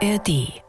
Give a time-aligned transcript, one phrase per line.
[0.00, 0.62] ARD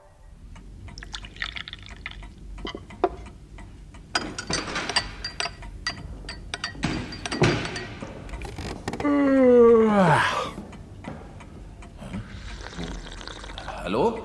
[13.83, 14.19] Hallo?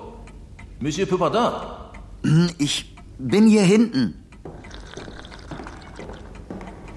[0.80, 1.52] Monsieur Pupardin?
[2.58, 4.14] Ich bin hier hinten.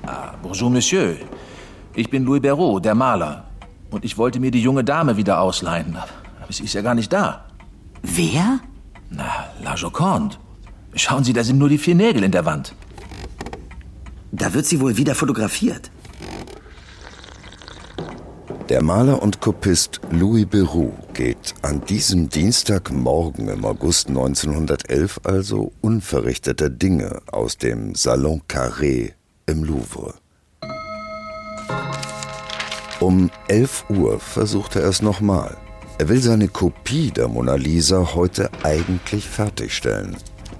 [0.06, 1.18] Ah, bonjour, Monsieur.
[1.94, 3.50] Ich bin Louis Perrault, der Maler.
[3.92, 5.98] Und ich wollte mir die junge Dame wieder ausleihen.
[6.42, 7.47] Aber sie ist ja gar nicht da.
[8.18, 8.62] Wer?
[9.12, 10.38] Na, La Joconde.
[10.96, 12.74] Schauen Sie, da sind nur die vier Nägel in der Wand.
[14.32, 15.92] Da wird sie wohl wieder fotografiert.
[18.70, 26.72] Der Maler und Kopist Louis Beroux geht an diesem Dienstagmorgen im August 1911 also unverrichteter
[26.72, 29.14] Dinge aus dem Salon Carré
[29.46, 30.16] im Louvre.
[33.00, 35.56] Um 11 Uhr versucht er es nochmal.
[36.00, 40.16] Er will seine Kopie der Mona Lisa heute eigentlich fertigstellen.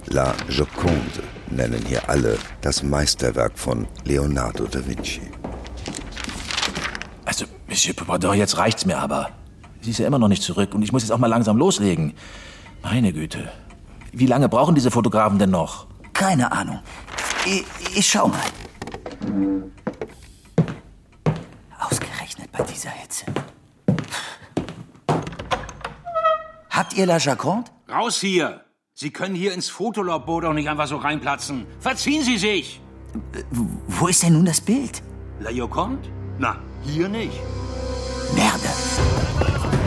[0.06, 5.20] La Joconde nennen hier alle das Meisterwerk von Leonardo da Vinci.
[7.24, 9.30] Also, Monsieur Pupardin, jetzt reicht's mir aber.
[9.80, 12.14] Sie ist ja immer noch nicht zurück und ich muss jetzt auch mal langsam loslegen.
[12.82, 13.48] Meine Güte.
[14.10, 15.86] Wie lange brauchen diese Fotografen denn noch?
[16.14, 16.80] Keine Ahnung.
[17.46, 17.64] Ich,
[17.96, 18.40] ich schau mal.
[21.78, 23.26] Ausgerechnet bei dieser Hitze.
[26.78, 27.68] Habt ihr La Jaconde?
[27.90, 28.60] Raus hier!
[28.94, 31.66] Sie können hier ins Fotolabor doch nicht einfach so reinplatzen.
[31.80, 32.80] Verziehen Sie sich!
[33.88, 35.02] Wo ist denn nun das Bild?
[35.40, 36.08] La Joconde?
[36.38, 37.36] Na, hier nicht.
[38.32, 38.70] Merde.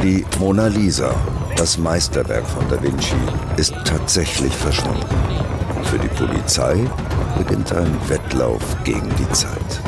[0.04, 1.16] Die Mona Lisa,
[1.56, 3.16] das Meisterwerk von Da Vinci,
[3.56, 5.06] ist tatsächlich verschwunden.
[5.84, 6.76] Für die Polizei
[7.38, 9.82] beginnt ein Wettlauf gegen die Zeit.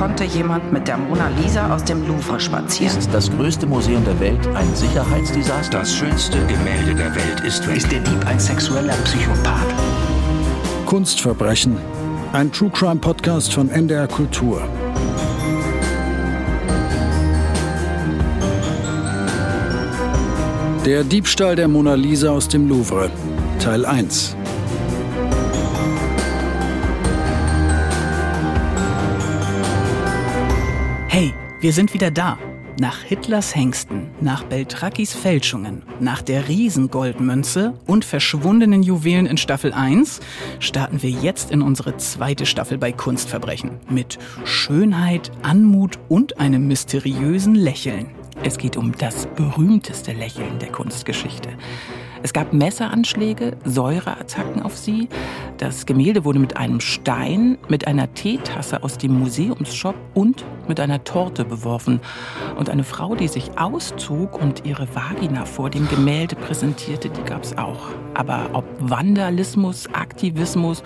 [0.00, 2.96] Konnte jemand mit der Mona Lisa aus dem Louvre spazieren?
[2.96, 5.80] Ist das größte Museum der Welt ein Sicherheitsdesaster?
[5.80, 7.76] Das schönste Gemälde der Welt ist weg.
[7.76, 9.74] Ist der Dieb ein sexueller Psychopath?
[10.86, 11.76] Kunstverbrechen.
[12.32, 14.62] Ein True Crime Podcast von NDR Kultur.
[20.86, 23.10] Der Diebstahl der Mona Lisa aus dem Louvre.
[23.58, 24.34] Teil 1.
[31.60, 32.38] wir sind wieder da.
[32.80, 40.20] Nach Hitlers Hengsten, nach Beltrakis Fälschungen, nach der Riesengoldmünze und verschwundenen Juwelen in Staffel 1
[40.60, 47.54] starten wir jetzt in unsere zweite Staffel bei Kunstverbrechen mit Schönheit, Anmut und einem mysteriösen
[47.54, 48.06] Lächeln.
[48.42, 51.50] Es geht um das berühmteste Lächeln der Kunstgeschichte.
[52.22, 55.08] Es gab Messeranschläge, Säureattacken auf sie.
[55.56, 61.02] Das Gemälde wurde mit einem Stein, mit einer Teetasse aus dem Museumsshop und mit einer
[61.02, 62.00] Torte beworfen.
[62.58, 67.42] Und eine Frau, die sich auszog und ihre Vagina vor dem Gemälde präsentierte, die gab
[67.42, 67.88] es auch.
[68.14, 70.82] Aber ob Vandalismus, Aktivismus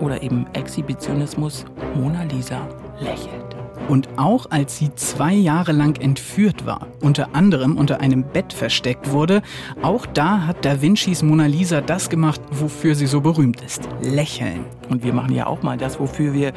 [0.00, 1.64] oder eben Exhibitionismus,
[1.94, 2.60] Mona Lisa
[3.00, 3.55] lächelt.
[3.88, 9.12] Und auch als sie zwei Jahre lang entführt war, unter anderem unter einem Bett versteckt
[9.12, 9.42] wurde,
[9.82, 13.88] auch da hat Da Vincis Mona Lisa das gemacht, wofür sie so berühmt ist.
[14.02, 14.64] Lächeln.
[14.88, 16.52] Und wir machen ja auch mal das, wofür wir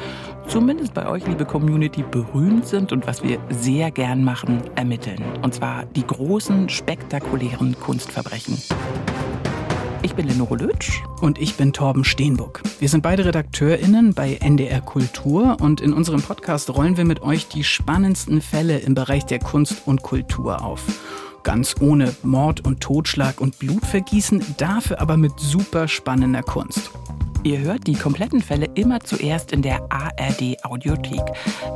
[0.48, 5.22] zumindest bei euch, liebe Community, berühmt sind und was wir sehr gern machen, ermitteln.
[5.42, 8.58] Und zwar die großen, spektakulären Kunstverbrechen.
[10.02, 11.02] Ich bin Lenore Lötsch.
[11.20, 12.62] Und ich bin Torben Steenbuck.
[12.78, 17.48] Wir sind beide RedakteurInnen bei NDR Kultur und in unserem Podcast rollen wir mit euch
[17.48, 20.82] die spannendsten Fälle im Bereich der Kunst und Kultur auf.
[21.42, 26.90] Ganz ohne Mord und Totschlag und Blutvergießen, dafür aber mit super spannender Kunst.
[27.42, 31.22] Ihr hört die kompletten Fälle immer zuerst in der ARD Audiothek.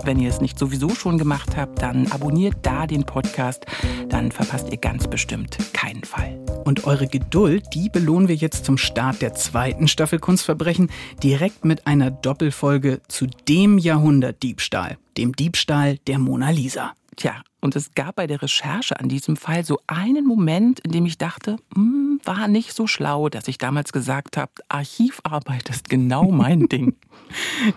[0.04, 3.64] Wenn ihr es nicht sowieso schon gemacht habt, dann abonniert da den Podcast,
[4.10, 6.38] dann verpasst ihr ganz bestimmt keinen Fall.
[6.66, 10.90] Und eure Geduld, die belohnen wir jetzt zum Start der zweiten Staffel Kunstverbrechen
[11.22, 16.92] direkt mit einer Doppelfolge zu dem Jahrhundertdiebstahl, dem Diebstahl der Mona Lisa.
[17.16, 21.06] Tja, und es gab bei der Recherche an diesem Fall so einen Moment, in dem
[21.06, 26.30] ich dachte, hm, war nicht so schlau, dass ich damals gesagt habe, Archivarbeit ist genau
[26.30, 26.94] mein Ding.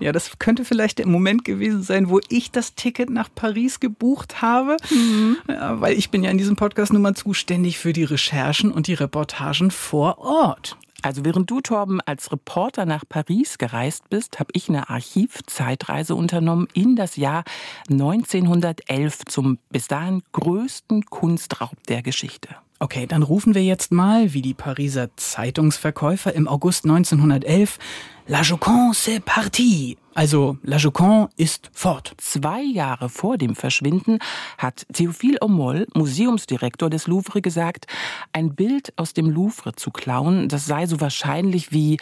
[0.02, 4.42] Ja, das könnte vielleicht der Moment gewesen sein, wo ich das Ticket nach Paris gebucht
[4.42, 5.38] habe, mhm.
[5.48, 8.88] ja, weil ich bin ja in diesem Podcast nun mal zuständig für die Recherchen und
[8.88, 10.76] die Reportagen vor Ort.
[11.02, 16.68] Also während du, Torben, als Reporter nach Paris gereist bist, habe ich eine Archivzeitreise unternommen
[16.74, 17.44] in das Jahr
[17.90, 22.50] 1911 zum bis dahin größten Kunstraub der Geschichte.
[22.80, 27.80] Okay, dann rufen wir jetzt mal, wie die Pariser Zeitungsverkäufer im August 1911,
[28.30, 29.98] La Joconde c'est parti.
[30.14, 32.14] Also La Joconde ist fort.
[32.18, 34.20] Zwei Jahre vor dem Verschwinden
[34.58, 37.86] hat Théophile Omol, Museumsdirektor des Louvre, gesagt,
[38.34, 41.98] ein Bild aus dem Louvre zu klauen, das sei so wahrscheinlich wie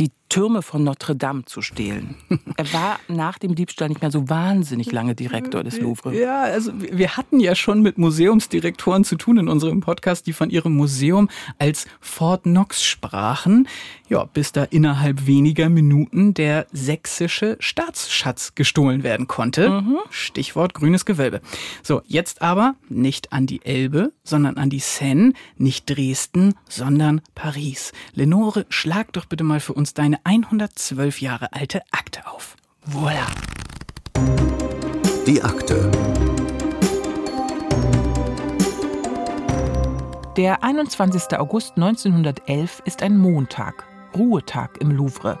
[0.00, 2.16] die Türme von Notre Dame zu stehlen.
[2.56, 6.18] Er war nach dem Diebstahl nicht mehr so wahnsinnig lange Direktor des Louvre.
[6.18, 10.48] Ja, also wir hatten ja schon mit Museumsdirektoren zu tun in unserem Podcast, die von
[10.48, 11.28] ihrem Museum
[11.58, 13.68] als Fort Knox sprachen.
[14.12, 19.70] Ja, bis da innerhalb weniger Minuten der sächsische Staatsschatz gestohlen werden konnte.
[19.70, 20.00] Mhm.
[20.10, 21.40] Stichwort grünes Gewölbe.
[21.82, 27.92] So, jetzt aber nicht an die Elbe, sondern an die Seine, nicht Dresden, sondern Paris.
[28.12, 32.56] Lenore, schlag doch bitte mal für uns deine 112 Jahre alte Akte auf.
[32.86, 33.24] Voilà.
[35.26, 35.90] Die Akte.
[40.36, 41.38] Der 21.
[41.38, 45.38] August 1911 ist ein Montag, Ruhetag im Louvre.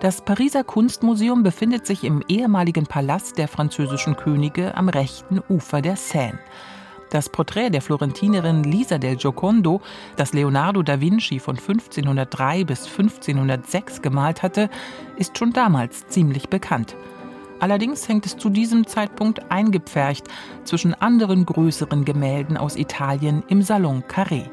[0.00, 5.96] Das Pariser Kunstmuseum befindet sich im ehemaligen Palast der französischen Könige am rechten Ufer der
[5.96, 6.38] Seine.
[7.10, 9.82] Das Porträt der Florentinerin Lisa del Giocondo,
[10.16, 14.70] das Leonardo da Vinci von 1503 bis 1506 gemalt hatte,
[15.16, 16.96] ist schon damals ziemlich bekannt.
[17.58, 20.28] Allerdings hängt es zu diesem Zeitpunkt eingepfercht
[20.64, 24.48] zwischen anderen größeren Gemälden aus Italien im Salon Carré.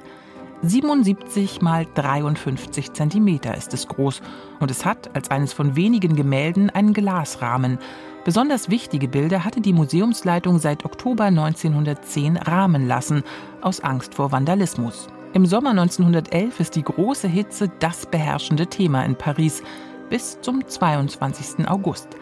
[0.63, 4.21] 77 mal 53 Zentimeter ist es groß
[4.59, 7.77] und es hat als eines von wenigen Gemälden einen Glasrahmen.
[8.25, 13.23] Besonders wichtige Bilder hatte die Museumsleitung seit Oktober 1910 rahmen lassen,
[13.61, 15.07] aus Angst vor Vandalismus.
[15.33, 19.61] Im Sommer 1911 ist die große Hitze das beherrschende Thema in Paris
[20.09, 21.67] bis zum 22.
[21.69, 22.17] August.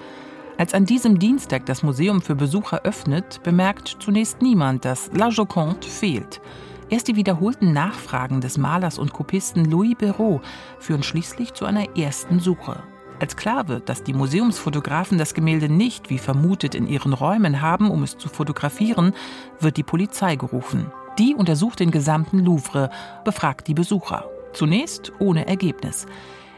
[0.58, 5.88] Als an diesem Dienstag das Museum für Besucher öffnet, bemerkt zunächst niemand, dass La Joconde
[5.88, 6.42] fehlt.
[6.90, 10.42] Erst die wiederholten Nachfragen des Malers und Kopisten Louis Béraud
[10.78, 12.84] führen schließlich zu einer ersten Suche.
[13.20, 17.90] Als klar wird, dass die Museumsfotografen das Gemälde nicht, wie vermutet, in ihren Räumen haben,
[17.90, 19.14] um es zu fotografieren,
[19.60, 20.92] wird die Polizei gerufen.
[21.18, 22.90] Die untersucht den gesamten Louvre,
[23.24, 24.26] befragt die Besucher.
[24.54, 26.06] Zunächst ohne Ergebnis.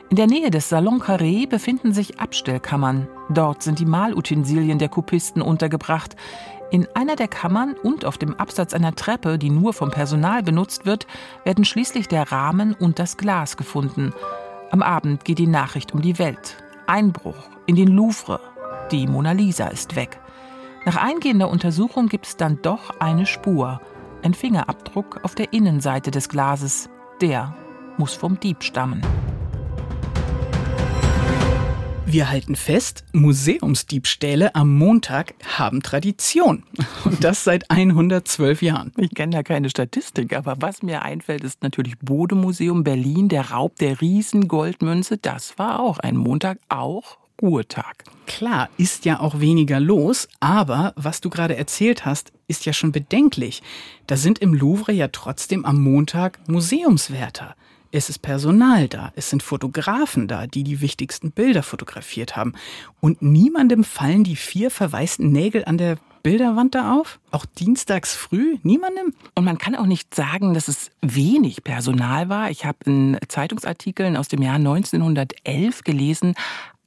[0.09, 3.07] In der Nähe des Salon Carré befinden sich Abstellkammern.
[3.29, 6.15] Dort sind die Malutensilien der Kopisten untergebracht.
[6.69, 10.85] In einer der Kammern und auf dem Absatz einer Treppe, die nur vom Personal benutzt
[10.85, 11.07] wird,
[11.45, 14.13] werden schließlich der Rahmen und das Glas gefunden.
[14.71, 16.57] Am Abend geht die Nachricht um die Welt.
[16.85, 18.41] Einbruch in den Louvre.
[18.91, 20.19] Die Mona Lisa ist weg.
[20.85, 23.81] Nach eingehender Untersuchung gibt es dann doch eine Spur.
[24.23, 26.89] Ein Fingerabdruck auf der Innenseite des Glases.
[27.21, 27.55] Der
[27.97, 29.01] muss vom Dieb stammen.
[32.09, 36.63] Wir halten fest, Museumsdiebstähle am Montag haben Tradition.
[37.03, 38.93] Und das seit 112 Jahren.
[38.95, 43.75] Ich kenne da keine Statistik, aber was mir einfällt, ist natürlich Bodemuseum Berlin, der Raub
[43.75, 45.17] der Riesengoldmünze.
[45.17, 48.05] Das war auch ein Montag, auch Ruhetag.
[48.25, 52.93] Klar, ist ja auch weniger los, aber was du gerade erzählt hast, ist ja schon
[52.93, 53.61] bedenklich.
[54.07, 57.55] Da sind im Louvre ja trotzdem am Montag Museumswärter.
[57.91, 62.53] Es ist Personal da, es sind Fotografen da, die die wichtigsten Bilder fotografiert haben.
[62.99, 67.19] Und niemandem fallen die vier verwaisten Nägel an der Bilderwand da auf?
[67.31, 68.57] Auch dienstags früh?
[68.63, 69.13] Niemandem?
[69.35, 72.51] Und man kann auch nicht sagen, dass es wenig Personal war.
[72.51, 76.35] Ich habe in Zeitungsartikeln aus dem Jahr 1911 gelesen,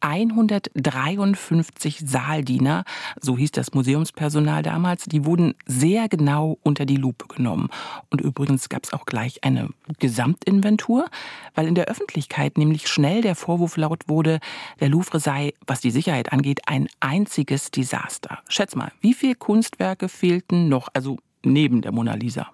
[0.01, 2.85] 153 Saaldiener,
[3.21, 7.69] so hieß das Museumspersonal damals, die wurden sehr genau unter die Lupe genommen.
[8.11, 11.07] Und übrigens gab es auch gleich eine Gesamtinventur,
[11.55, 14.41] weil in der Öffentlichkeit nämlich schnell der Vorwurf laut wurde,
[14.81, 18.39] der Louvre sei, was die Sicherheit angeht, ein einziges Desaster.
[18.49, 22.49] Schätz mal, wie viele Kunstwerke fehlten noch, also neben der Mona Lisa?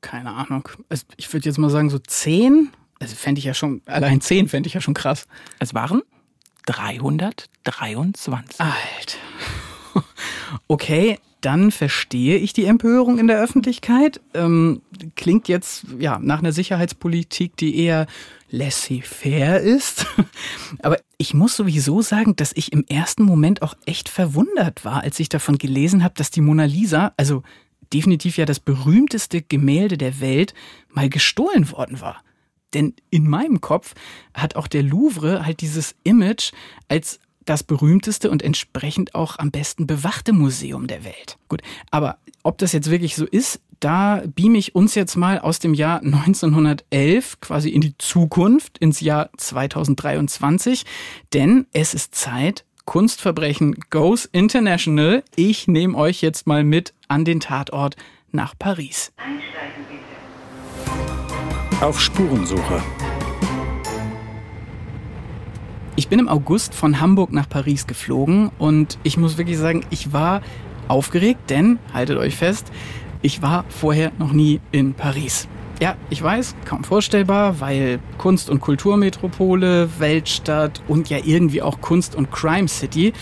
[0.00, 0.68] Keine Ahnung.
[1.16, 2.70] Ich würde jetzt mal sagen, so zehn.
[2.98, 5.26] Also fände ich ja schon, allein zehn fände ich ja schon krass.
[5.58, 6.02] Es waren
[6.66, 8.60] 323.
[8.60, 9.18] Alt.
[10.68, 14.20] Okay, dann verstehe ich die Empörung in der Öffentlichkeit.
[14.34, 14.82] Ähm,
[15.14, 18.06] klingt jetzt ja nach einer Sicherheitspolitik, die eher
[18.50, 20.06] laissez-faire ist.
[20.82, 25.20] Aber ich muss sowieso sagen, dass ich im ersten Moment auch echt verwundert war, als
[25.20, 27.42] ich davon gelesen habe, dass die Mona Lisa, also
[27.92, 30.54] definitiv ja das berühmteste Gemälde der Welt,
[30.88, 32.22] mal gestohlen worden war.
[32.74, 33.94] Denn in meinem Kopf
[34.34, 36.52] hat auch der Louvre halt dieses Image
[36.88, 41.38] als das berühmteste und entsprechend auch am besten bewachte Museum der Welt.
[41.48, 45.58] Gut, aber ob das jetzt wirklich so ist, da beame ich uns jetzt mal aus
[45.58, 50.84] dem Jahr 1911 quasi in die Zukunft, ins Jahr 2023,
[51.32, 55.24] denn es ist Zeit, Kunstverbrechen goes international.
[55.34, 57.96] Ich nehme euch jetzt mal mit an den Tatort
[58.30, 59.12] nach Paris.
[59.16, 60.15] Einsteigen bitte.
[61.82, 62.82] Auf Spurensuche.
[65.94, 70.10] Ich bin im August von Hamburg nach Paris geflogen und ich muss wirklich sagen, ich
[70.14, 70.40] war
[70.88, 72.72] aufgeregt, denn, haltet euch fest,
[73.20, 75.48] ich war vorher noch nie in Paris.
[75.78, 82.14] Ja, ich weiß, kaum vorstellbar, weil Kunst- und Kulturmetropole, Weltstadt und ja irgendwie auch Kunst-
[82.14, 83.12] und Crime City.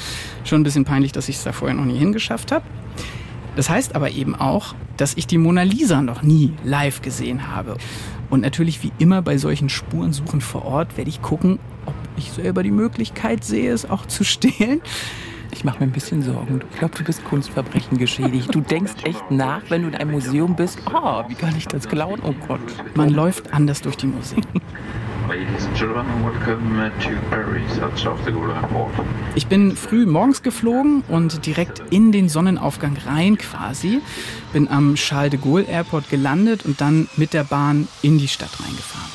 [0.44, 2.64] Schon ein bisschen peinlich, dass ich es da vorher noch nie hingeschafft habe.
[3.56, 7.76] Das heißt aber eben auch, dass ich die Mona Lisa noch nie live gesehen habe.
[8.34, 12.64] Und natürlich wie immer bei solchen Spurensuchen vor Ort werde ich gucken, ob ich selber
[12.64, 14.80] die Möglichkeit sehe, es auch zu stehlen.
[15.52, 16.60] Ich mache mir ein bisschen Sorgen.
[16.72, 18.52] Ich glaube, du bist Kunstverbrechen geschädigt.
[18.52, 20.80] Du denkst echt nach, wenn du in einem Museum bist.
[20.92, 22.20] Oh, wie kann ich das klauen?
[22.26, 22.58] Oh Gott.
[22.96, 24.44] Man läuft anders durch die Museen.
[29.34, 34.00] Ich bin früh morgens geflogen und direkt in den Sonnenaufgang rein quasi.
[34.52, 38.50] Bin am Charles de Gaulle Airport gelandet und dann mit der Bahn in die Stadt
[38.61, 39.11] reingefahren.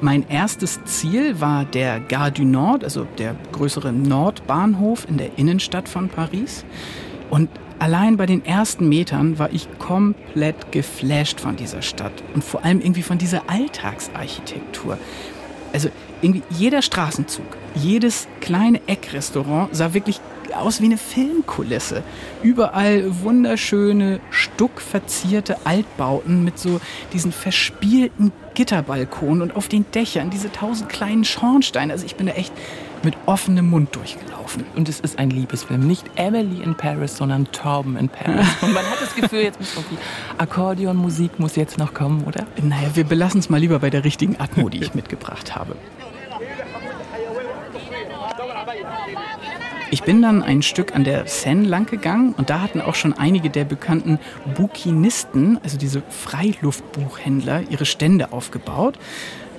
[0.00, 5.88] Mein erstes Ziel war der Gare du Nord, also der größere Nordbahnhof in der Innenstadt
[5.88, 6.64] von Paris.
[7.30, 7.48] Und
[7.84, 12.80] allein bei den ersten Metern war ich komplett geflasht von dieser Stadt und vor allem
[12.80, 14.96] irgendwie von dieser Alltagsarchitektur.
[15.70, 15.90] Also
[16.22, 20.18] irgendwie jeder Straßenzug, jedes kleine Eckrestaurant sah wirklich
[20.56, 22.02] aus wie eine Filmkulisse.
[22.42, 26.80] Überall wunderschöne, stuckverzierte Altbauten mit so
[27.12, 31.92] diesen verspielten Gitterbalkonen und auf den Dächern diese tausend kleinen Schornsteine.
[31.92, 32.54] Also ich bin da echt
[33.04, 34.64] mit offenem Mund durchgelaufen.
[34.74, 35.86] Und es ist ein Liebesfilm.
[35.86, 38.46] Nicht Emily in Paris, sondern Torben in Paris.
[38.60, 39.98] Und man hat das Gefühl, jetzt muss irgendwie
[40.38, 42.46] Akkordeonmusik muss jetzt noch kommen, oder?
[42.62, 45.76] Naja, wir belassen es mal lieber bei der richtigen Atmo, die ich mitgebracht habe.
[49.90, 53.12] Ich bin dann ein Stück an der Seine lang gegangen und da hatten auch schon
[53.12, 54.18] einige der bekannten
[54.56, 58.98] Bukinisten, also diese Freiluftbuchhändler, ihre Stände aufgebaut.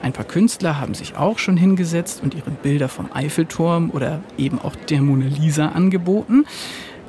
[0.01, 4.59] Ein paar Künstler haben sich auch schon hingesetzt und ihre Bilder vom Eiffelturm oder eben
[4.59, 6.45] auch der Mona Lisa angeboten.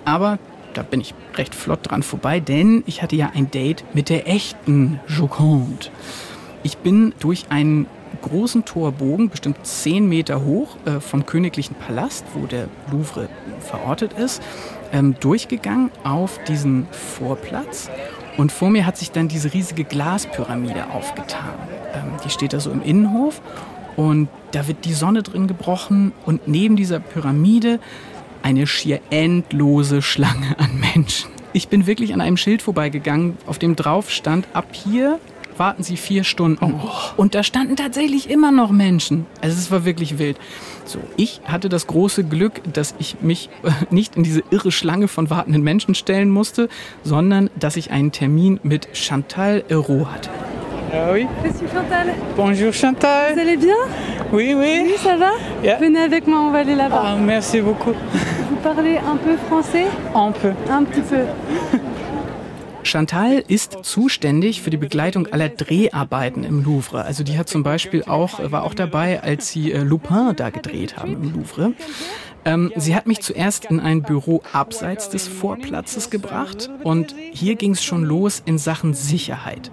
[0.05, 0.39] Aber
[0.75, 4.29] da bin ich recht flott dran vorbei, denn ich hatte ja ein Date mit der
[4.29, 5.87] echten Joconde.
[6.63, 7.87] Ich bin durch einen
[8.23, 13.29] großen Torbogen, bestimmt zehn Meter hoch, äh, vom Königlichen Palast, wo der Louvre
[13.61, 14.43] verortet ist,
[14.93, 17.91] ähm, durchgegangen auf diesen Vorplatz.
[18.37, 21.55] Und vor mir hat sich dann diese riesige Glaspyramide aufgetan.
[21.97, 23.41] Ähm, die steht da so im Innenhof
[23.97, 27.81] und da wird die Sonne drin gebrochen und neben dieser Pyramide
[28.43, 31.31] eine schier endlose Schlange an Menschen.
[31.53, 35.19] Ich bin wirklich an einem Schild vorbeigegangen, auf dem drauf stand, ab hier
[35.59, 36.63] warten Sie vier Stunden.
[36.65, 36.91] Oh.
[37.17, 39.27] Und da standen tatsächlich immer noch Menschen.
[39.41, 40.39] Also es war wirklich wild.
[40.85, 45.09] So, ich hatte das große Glück, dass ich mich äh, nicht in diese irre Schlange
[45.09, 46.69] von wartenden Menschen stellen musste,
[47.03, 50.31] sondern dass ich einen Termin mit Chantal Hero hatte.
[50.93, 51.27] Ah oui.
[51.45, 52.15] Je suis Chantal.
[52.37, 53.35] Bonjour Chantal.
[53.35, 53.75] Vous allez bien
[54.33, 54.83] Oui, oui.
[54.85, 55.31] Oui, ça va
[55.63, 55.79] Yeah.
[55.79, 57.03] Venez avec moi, on va aller là-bas.
[57.05, 57.93] Ah, merci beaucoup.
[58.51, 60.53] Vous parlez un peu français Un peu.
[60.71, 61.23] Un petit peu.
[62.85, 67.05] Chantal ist zuständig für die Begleitung aller Dreharbeiten im Louvre.
[67.05, 70.97] Also die hat zum Beispiel auch, war auch dabei, als sie äh, Lupin da gedreht
[70.97, 71.73] haben im Louvre.
[72.45, 77.73] Ähm, sie hat mich zuerst in ein Büro abseits des Vorplatzes gebracht und hier ging
[77.73, 79.73] es schon los in Sachen Sicherheit.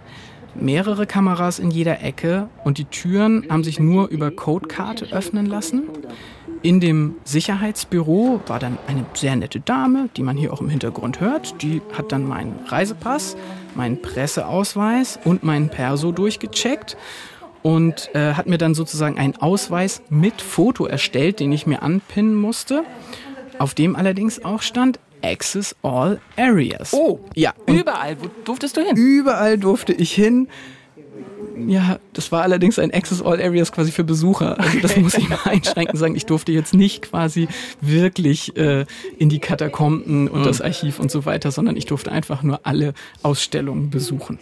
[0.55, 5.89] Mehrere Kameras in jeder Ecke und die Türen haben sich nur über Codekarte öffnen lassen.
[6.61, 11.19] In dem Sicherheitsbüro war dann eine sehr nette Dame, die man hier auch im Hintergrund
[11.19, 11.61] hört.
[11.61, 13.35] Die hat dann meinen Reisepass,
[13.75, 16.95] meinen Presseausweis und meinen Perso durchgecheckt
[17.63, 22.35] und äh, hat mir dann sozusagen einen Ausweis mit Foto erstellt, den ich mir anpinnen
[22.35, 22.83] musste,
[23.57, 26.93] auf dem allerdings auch stand Access All Areas.
[26.93, 27.53] Oh, ja.
[27.65, 28.17] und Überall.
[28.19, 28.95] Wo durftest du hin?
[28.95, 30.47] Überall durfte ich hin.
[31.67, 34.59] Ja, das war allerdings ein Access All Areas quasi für Besucher.
[34.59, 36.15] Also das muss ich mal einschränken sagen.
[36.15, 37.47] Ich durfte jetzt nicht quasi
[37.79, 38.85] wirklich äh,
[39.17, 42.93] in die Katakomben und das Archiv und so weiter, sondern ich durfte einfach nur alle
[43.21, 44.39] Ausstellungen besuchen.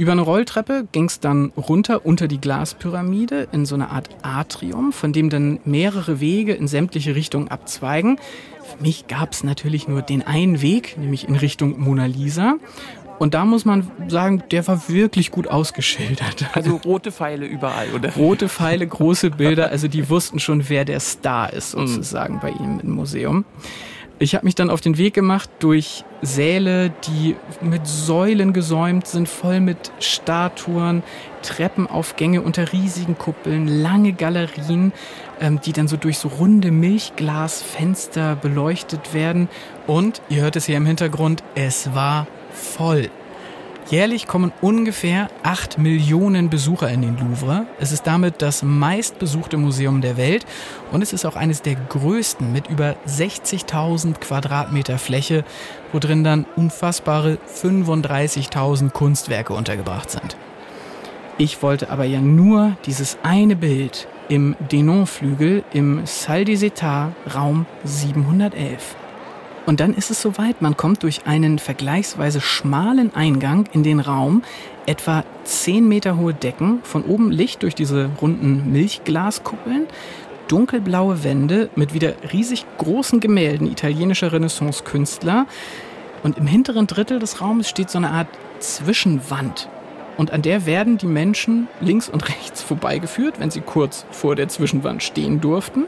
[0.00, 4.94] Über eine Rolltreppe ging es dann runter unter die Glaspyramide in so eine Art Atrium,
[4.94, 8.18] von dem dann mehrere Wege in sämtliche Richtungen abzweigen.
[8.62, 12.54] Für mich gab es natürlich nur den einen Weg, nämlich in Richtung Mona Lisa.
[13.18, 16.46] Und da muss man sagen, der war wirklich gut ausgeschildert.
[16.54, 18.14] Also rote Pfeile überall, oder?
[18.14, 22.80] Rote Pfeile, große Bilder, also die wussten schon, wer der Star ist sozusagen bei ihm
[22.82, 23.44] im Museum.
[24.22, 29.30] Ich habe mich dann auf den Weg gemacht durch Säle, die mit Säulen gesäumt sind,
[29.30, 31.02] voll mit Statuen,
[31.40, 34.92] Treppenaufgänge unter riesigen Kuppeln, lange Galerien,
[35.40, 39.48] ähm, die dann so durch so runde Milchglasfenster beleuchtet werden.
[39.86, 43.08] Und, ihr hört es hier im Hintergrund, es war voll.
[43.88, 47.66] Jährlich kommen ungefähr 8 Millionen Besucher in den Louvre.
[47.80, 50.46] Es ist damit das meistbesuchte Museum der Welt
[50.92, 55.44] und es ist auch eines der größten mit über 60.000 Quadratmeter Fläche,
[55.92, 60.36] wo drin dann unfassbare 35.000 Kunstwerke untergebracht sind.
[61.38, 67.66] Ich wollte aber ja nur dieses eine Bild im Denon-Flügel im Salle des Etats, Raum
[67.82, 68.94] 711.
[69.70, 74.42] Und dann ist es soweit, man kommt durch einen vergleichsweise schmalen Eingang in den Raum,
[74.86, 79.86] etwa 10 Meter hohe Decken, von oben Licht durch diese runden Milchglaskuppeln,
[80.48, 85.46] dunkelblaue Wände mit wieder riesig großen Gemälden italienischer Renaissance-Künstler.
[86.24, 88.26] Und im hinteren Drittel des Raumes steht so eine Art
[88.58, 89.68] Zwischenwand.
[90.16, 94.48] Und an der werden die Menschen links und rechts vorbeigeführt, wenn sie kurz vor der
[94.48, 95.84] Zwischenwand stehen durften.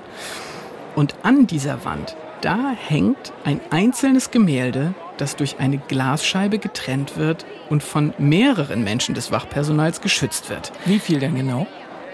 [0.94, 7.46] Und an dieser Wand da hängt ein einzelnes Gemälde, das durch eine Glasscheibe getrennt wird
[7.70, 10.72] und von mehreren Menschen des Wachpersonals geschützt wird.
[10.84, 11.66] Wie viel denn genau?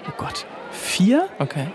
[0.06, 0.46] Oh Gott.
[0.70, 1.28] Vier?
[1.38, 1.66] Okay.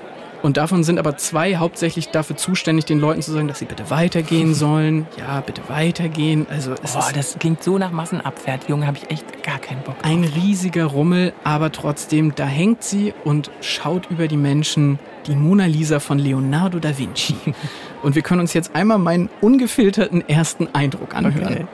[0.44, 3.90] Und davon sind aber zwei hauptsächlich dafür zuständig, den Leuten zu sagen, dass sie bitte
[3.90, 5.08] weitergehen sollen.
[5.18, 6.46] Ja, bitte weitergehen.
[6.50, 9.98] Also es Boah, ist das klingt so nach Massenabfertigung, habe ich echt gar keinen Bock.
[10.00, 10.12] drauf.
[10.12, 15.66] ein riesiger Rummel, aber trotzdem, da hängt sie und schaut über die Menschen die Mona
[15.66, 17.36] Lisa von Leonardo da Vinci.
[18.04, 21.54] und wir können uns jetzt einmal meinen ungefilterten ersten Eindruck anhören.
[21.54, 21.66] Okay.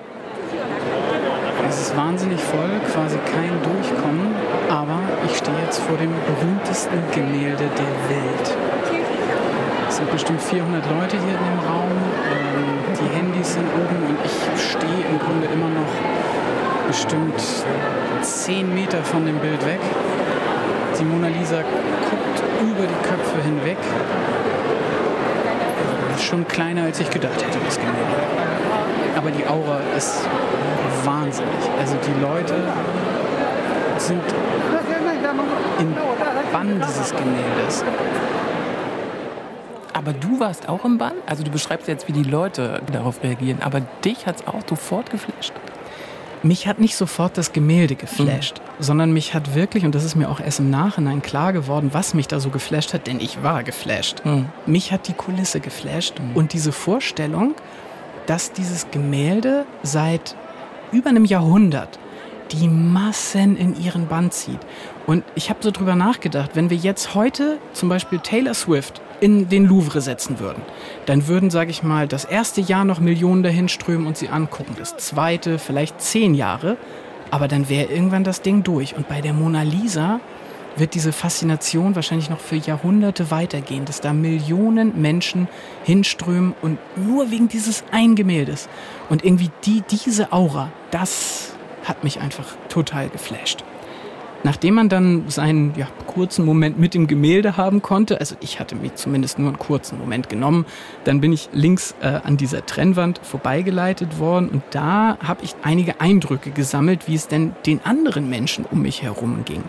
[1.79, 4.35] Es ist wahnsinnig voll, quasi kein Durchkommen,
[4.67, 8.57] aber ich stehe jetzt vor dem berühmtesten Gemälde der Welt.
[9.87, 11.89] Es sind bestimmt 400 Leute hier in dem Raum,
[12.27, 15.87] ähm, die Handys sind oben und ich stehe im Grunde immer noch
[16.85, 17.41] bestimmt
[18.23, 19.79] 10 Meter von dem Bild weg.
[20.99, 23.77] Die Mona Lisa guckt über die Köpfe hinweg.
[26.19, 28.48] Schon kleiner, als ich gedacht hätte, das Gemälde.
[29.15, 30.27] Aber die Aura ist
[31.03, 31.49] wahnsinnig.
[31.79, 32.55] Also die Leute
[33.97, 34.21] sind
[35.79, 35.95] im
[36.51, 37.83] Bann dieses Gemäldes.
[39.93, 41.13] Aber du warst auch im Bann?
[41.25, 45.53] Also du beschreibst jetzt, wie die Leute darauf reagieren, aber dich hat's auch sofort geflasht.
[46.41, 50.29] Mich hat nicht sofort das Gemälde geflasht, sondern mich hat wirklich, und das ist mir
[50.29, 53.63] auch erst im Nachhinein klar geworden, was mich da so geflasht hat, denn ich war
[53.63, 54.21] geflasht.
[54.65, 57.55] Mich hat die Kulisse geflasht und diese Vorstellung,
[58.29, 60.35] dass dieses Gemälde seit
[60.91, 61.97] über einem Jahrhundert
[62.51, 64.59] die Massen in ihren Bann zieht.
[65.07, 69.49] Und ich habe so drüber nachgedacht, wenn wir jetzt heute zum Beispiel Taylor Swift in
[69.49, 70.61] den Louvre setzen würden,
[71.07, 74.75] dann würden, sage ich mal, das erste Jahr noch Millionen dahin strömen und sie angucken,
[74.77, 76.77] das zweite vielleicht zehn Jahre,
[77.31, 78.95] aber dann wäre irgendwann das Ding durch.
[78.95, 80.19] Und bei der Mona Lisa
[80.79, 85.47] wird diese Faszination wahrscheinlich noch für Jahrhunderte weitergehen, dass da Millionen Menschen
[85.83, 88.69] hinströmen und nur wegen dieses einen Gemäldes.
[89.09, 93.63] Und irgendwie die, diese Aura, das hat mich einfach total geflasht.
[94.43, 98.73] Nachdem man dann seinen ja, kurzen Moment mit dem Gemälde haben konnte, also ich hatte
[98.73, 100.65] mir zumindest nur einen kurzen Moment genommen,
[101.03, 105.99] dann bin ich links äh, an dieser Trennwand vorbeigeleitet worden und da habe ich einige
[105.99, 109.63] Eindrücke gesammelt, wie es denn den anderen Menschen um mich herum ging.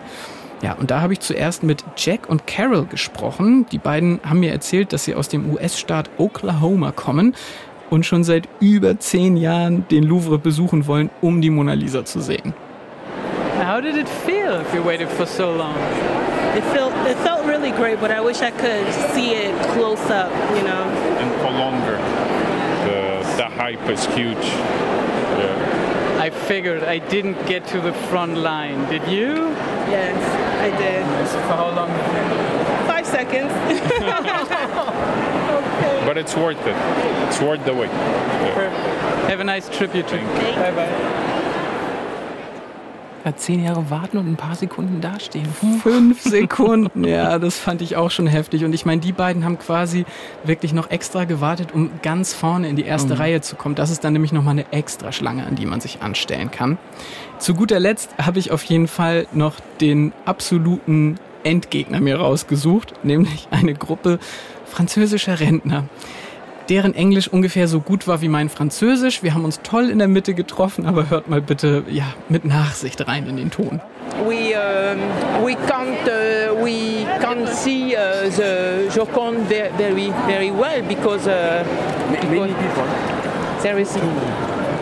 [0.62, 3.66] Ja, und da habe ich zuerst mit Jack und Carol gesprochen.
[3.73, 7.35] Die beiden haben mir erzählt, dass sie aus dem US-Staat Oklahoma kommen
[7.88, 12.20] und schon seit über zehn Jahren den Louvre besuchen wollen, um die Mona Lisa zu
[12.20, 12.53] sehen.
[13.59, 15.75] How did it feel if you waited for so long?
[16.57, 20.31] It felt it felt really great, but I wish I could see it close up,
[20.57, 20.85] you know.
[21.20, 21.99] and for longer.
[22.85, 24.46] The, the hype is huge.
[25.38, 26.18] Yeah.
[26.20, 28.88] I figured I didn't get to the front line.
[28.88, 29.55] Did you?
[29.90, 30.16] Yes,
[30.61, 31.05] I did.
[31.29, 31.88] For how long?
[32.87, 33.53] Five seconds.
[36.07, 36.77] But it's worth it.
[37.29, 37.90] It's worth the wait.
[37.90, 39.29] Yeah.
[39.29, 40.16] Have a nice trip, you two.
[40.57, 40.88] Bye bye.
[43.23, 45.46] Ja, zehn Jahre warten und ein paar Sekunden dastehen.
[45.83, 48.64] Fünf Sekunden, ja, das fand ich auch schon heftig.
[48.64, 50.07] Und ich meine, die beiden haben quasi
[50.42, 53.20] wirklich noch extra gewartet, um ganz vorne in die erste Mhm.
[53.20, 53.75] Reihe zu kommen.
[53.75, 56.79] Das ist dann nämlich nochmal eine extra Schlange, an die man sich anstellen kann.
[57.40, 63.48] Zu guter Letzt habe ich auf jeden Fall noch den absoluten Endgegner mir rausgesucht, nämlich
[63.50, 64.18] eine Gruppe
[64.66, 65.85] französischer Rentner
[66.68, 69.24] deren Englisch ungefähr so gut war wie mein Französisch.
[69.24, 73.07] Wir haben uns toll in der Mitte getroffen, aber hört mal bitte ja mit Nachsicht
[73.09, 73.81] rein in den Ton.
[74.26, 80.83] we um, we can't uh, we can't see uh, the Joconde ve- very very well
[80.87, 81.64] because, uh,
[82.31, 82.53] because
[83.62, 83.98] there is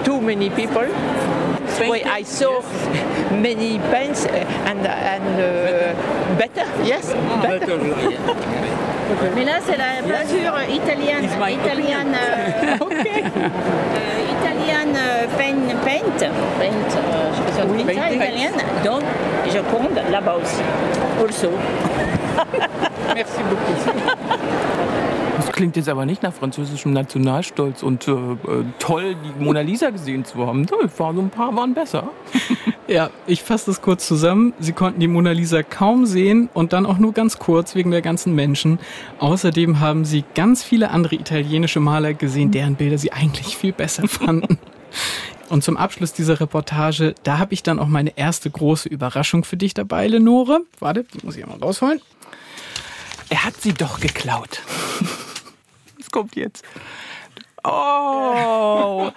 [0.04, 0.86] too many people.
[1.80, 2.60] Well, I saw
[3.30, 4.30] many paints uh,
[4.66, 5.94] and and uh,
[6.36, 7.78] better yes better.
[9.34, 11.24] Mais là, c'est la peinture italienne.
[11.24, 12.14] Italienne.
[12.14, 12.98] euh, euh,
[14.36, 16.12] italienne euh, paint, paint,
[16.60, 18.52] paint, euh, je sais pas si dit ça, italienne.
[18.84, 19.02] Donc,
[19.46, 20.62] je compte là-bas aussi.
[21.22, 21.50] Also.
[23.14, 23.76] Merci beaucoup.
[25.38, 29.90] Das klingt jetzt aber nicht nach französischem Nationalstolz und äh, äh, toll, die Mona Lisa
[29.90, 30.62] gesehen zu haben.
[30.62, 32.10] Nö, war so ein paar waren besser.
[32.88, 34.54] Ja, ich fasse das kurz zusammen.
[34.60, 38.00] Sie konnten die Mona Lisa kaum sehen und dann auch nur ganz kurz wegen der
[38.00, 38.78] ganzen Menschen.
[39.18, 44.08] Außerdem haben sie ganz viele andere italienische Maler gesehen, deren Bilder sie eigentlich viel besser
[44.08, 44.58] fanden.
[45.50, 49.58] Und zum Abschluss dieser Reportage, da habe ich dann auch meine erste große Überraschung für
[49.58, 50.60] dich dabei, Lenore.
[50.78, 52.00] Warte, die muss ich einmal rausholen.
[53.28, 54.62] Er hat sie doch geklaut.
[56.12, 56.64] Kommt jetzt?
[57.64, 59.10] Oh,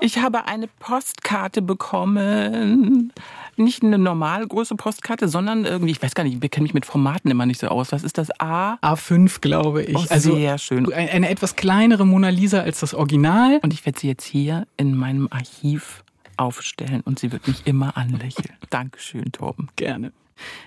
[0.00, 3.12] ich habe eine Postkarte bekommen.
[3.56, 6.86] Nicht eine normal große Postkarte, sondern irgendwie, ich weiß gar nicht, ich kenne mich mit
[6.86, 7.90] Formaten immer nicht so aus.
[7.92, 8.28] Was ist das?
[8.40, 8.74] A?
[8.82, 9.96] A5, glaube ich.
[9.96, 10.92] Oh, also sehr schön.
[10.92, 13.58] ein- eine etwas kleinere Mona Lisa als das Original.
[13.62, 16.04] Und ich werde sie jetzt hier in meinem Archiv
[16.36, 18.54] aufstellen und sie wird mich immer anlächeln.
[18.70, 19.68] Dankeschön, Torben.
[19.76, 20.12] Gerne.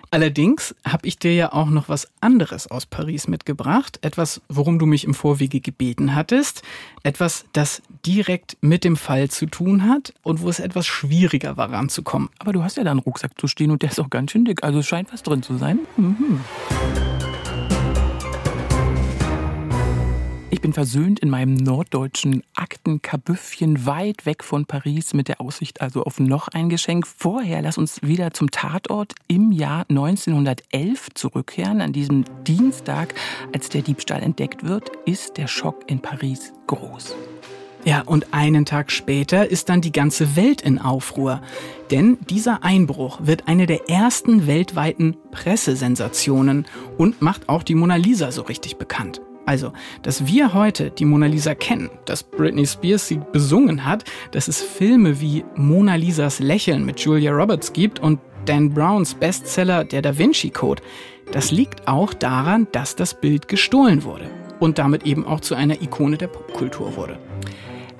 [0.09, 3.99] Allerdings habe ich dir ja auch noch was anderes aus Paris mitgebracht.
[4.01, 6.63] Etwas, worum du mich im Vorwege gebeten hattest.
[7.03, 11.71] Etwas, das direkt mit dem Fall zu tun hat und wo es etwas schwieriger war,
[11.71, 12.29] ranzukommen.
[12.39, 14.43] Aber du hast ja da einen Rucksack zu stehen und der ist auch ganz schön
[14.43, 14.63] dick.
[14.63, 15.79] Also scheint was drin zu sein.
[15.95, 16.41] Mhm.
[20.61, 26.03] Ich bin versöhnt in meinem norddeutschen Aktenkabüffchen weit weg von Paris mit der Aussicht also
[26.03, 27.07] auf noch ein Geschenk.
[27.07, 31.81] Vorher lass uns wieder zum Tatort im Jahr 1911 zurückkehren.
[31.81, 33.15] An diesem Dienstag,
[33.51, 37.15] als der Diebstahl entdeckt wird, ist der Schock in Paris groß.
[37.83, 41.41] Ja, und einen Tag später ist dann die ganze Welt in Aufruhr.
[41.89, 46.67] Denn dieser Einbruch wird eine der ersten weltweiten Pressesensationen
[46.99, 49.21] und macht auch die Mona Lisa so richtig bekannt.
[49.45, 49.73] Also,
[50.03, 54.61] dass wir heute die Mona Lisa kennen, dass Britney Spears sie besungen hat, dass es
[54.61, 60.17] Filme wie Mona Lisas Lächeln mit Julia Roberts gibt und Dan Browns Bestseller Der Da
[60.17, 60.81] Vinci Code,
[61.31, 65.81] das liegt auch daran, dass das Bild gestohlen wurde und damit eben auch zu einer
[65.81, 67.17] Ikone der Popkultur wurde.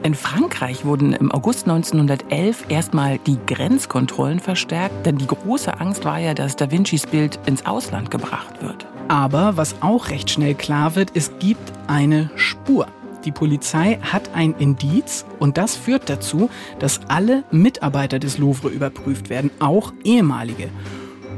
[0.04, 6.18] In Frankreich wurden im August 1911 erstmal die Grenzkontrollen verstärkt, denn die große Angst war
[6.18, 8.88] ja, dass Da Vincis Bild ins Ausland gebracht wird.
[9.10, 12.88] Aber was auch recht schnell klar wird, es gibt eine Spur.
[13.26, 19.30] Die Polizei hat ein Indiz und das führt dazu, dass alle Mitarbeiter des Louvre überprüft
[19.30, 20.70] werden, auch ehemalige.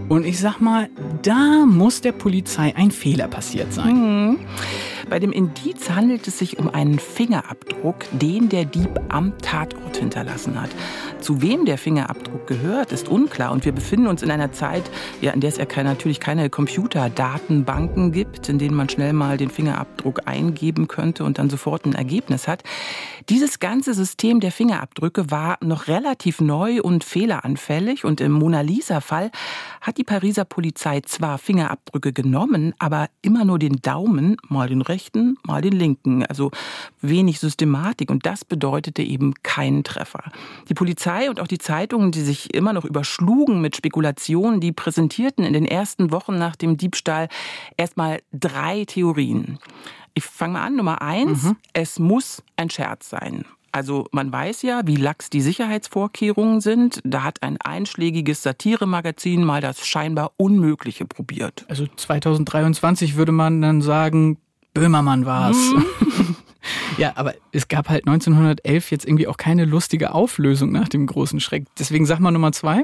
[0.08, 0.89] Und ich sag mal,
[1.21, 4.30] da muss der Polizei ein Fehler passiert sein.
[4.30, 4.39] Mhm.
[5.13, 10.60] Bei dem Indiz handelt es sich um einen Fingerabdruck, den der Dieb am Tatort hinterlassen
[10.60, 10.71] hat.
[11.23, 13.53] Zu wem der Fingerabdruck gehört, ist unklar.
[13.53, 14.83] Und wir befinden uns in einer Zeit,
[15.21, 19.49] ja, in der es ja natürlich keine Computerdatenbanken gibt, in denen man schnell mal den
[19.49, 22.63] Fingerabdruck eingeben könnte und dann sofort ein Ergebnis hat.
[23.29, 28.03] Dieses ganze System der Fingerabdrücke war noch relativ neu und fehleranfällig.
[28.03, 29.31] Und im Mona Lisa-Fall
[29.79, 35.38] hat die Pariser Polizei zwar Fingerabdrücke genommen, aber immer nur den Daumen, mal den rechten,
[35.47, 36.25] mal den linken.
[36.25, 36.51] Also
[36.99, 38.12] wenig Systematik.
[38.12, 40.23] Und das bedeutete eben keinen Treffer.
[40.67, 45.45] Die Polizei und auch die Zeitungen, die sich immer noch überschlugen mit Spekulationen, die präsentierten
[45.45, 47.30] in den ersten Wochen nach dem Diebstahl
[47.78, 49.60] erstmal drei Theorien.
[50.13, 50.76] Ich fange mal an.
[50.76, 53.45] Nummer eins, es muss ein Scherz sein.
[53.71, 56.99] Also man weiß ja, wie lax die Sicherheitsvorkehrungen sind.
[57.04, 61.65] Da hat ein einschlägiges Satiremagazin mal das scheinbar Unmögliche probiert.
[61.69, 64.38] Also 2023 würde man dann sagen,
[64.76, 65.58] Böhmermann war's.
[66.97, 71.39] ja, aber es gab halt 1911 jetzt irgendwie auch keine lustige Auflösung nach dem großen
[71.39, 71.65] Schreck.
[71.78, 72.84] Deswegen sag mal Nummer zwei.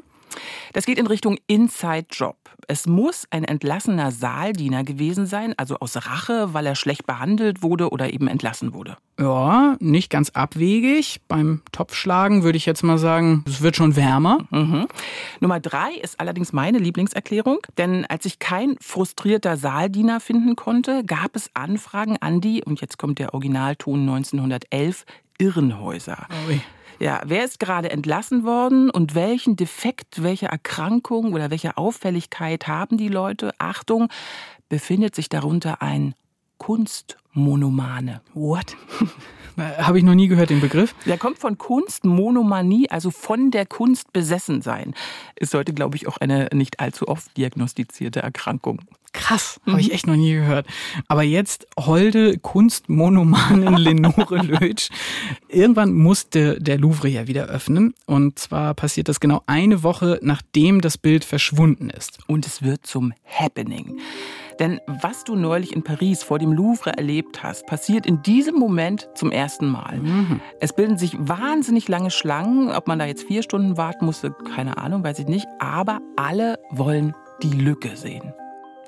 [0.73, 2.37] Das geht in Richtung Inside Job.
[2.67, 7.89] Es muss ein entlassener Saaldiener gewesen sein, also aus Rache, weil er schlecht behandelt wurde
[7.89, 8.97] oder eben entlassen wurde.
[9.19, 11.19] Ja, nicht ganz abwegig.
[11.27, 14.47] Beim Topfschlagen würde ich jetzt mal sagen, es wird schon wärmer.
[14.51, 14.87] Mhm.
[15.39, 21.35] Nummer drei ist allerdings meine Lieblingserklärung, denn als ich kein frustrierter Saaldiener finden konnte, gab
[21.35, 25.05] es Anfragen an die, und jetzt kommt der Originalton 1911,
[25.39, 26.27] Irrenhäuser.
[26.47, 26.61] Ui.
[26.99, 32.97] Ja, wer ist gerade entlassen worden und welchen Defekt, welche Erkrankung oder welche Auffälligkeit haben
[32.97, 33.51] die Leute?
[33.57, 34.09] Achtung,
[34.67, 36.13] befindet sich darunter ein
[36.57, 38.21] Kunstmonomane.
[38.33, 38.75] What?
[39.57, 40.93] Habe ich noch nie gehört, den Begriff.
[41.05, 44.93] Der kommt von Kunstmonomanie, also von der Kunst besessen sein.
[45.35, 48.81] Ist heute, glaube ich, auch eine nicht allzu oft diagnostizierte Erkrankung.
[49.11, 50.67] Krass, habe ich echt noch nie gehört.
[51.07, 54.89] Aber jetzt holde Kunstmonomanin Lenore Lötsch.
[55.47, 57.95] Irgendwann musste der Louvre ja wieder öffnen.
[58.05, 62.19] Und zwar passiert das genau eine Woche, nachdem das Bild verschwunden ist.
[62.27, 63.99] Und es wird zum Happening.
[64.59, 69.09] Denn was du neulich in Paris vor dem Louvre erlebt hast, passiert in diesem Moment
[69.15, 69.99] zum ersten Mal.
[69.99, 70.41] Mhm.
[70.59, 72.69] Es bilden sich wahnsinnig lange Schlangen.
[72.69, 75.47] Ob man da jetzt vier Stunden warten musste, keine Ahnung, weiß ich nicht.
[75.59, 78.33] Aber alle wollen die Lücke sehen.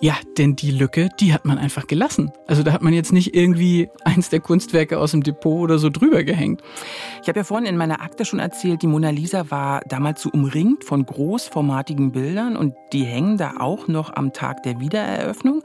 [0.03, 2.31] Ja, denn die Lücke, die hat man einfach gelassen.
[2.47, 5.91] Also da hat man jetzt nicht irgendwie eins der Kunstwerke aus dem Depot oder so
[5.91, 6.63] drüber gehängt.
[7.21, 10.31] Ich habe ja vorhin in meiner Akte schon erzählt, die Mona Lisa war damals so
[10.31, 15.61] umringt von großformatigen Bildern und die hängen da auch noch am Tag der Wiedereröffnung.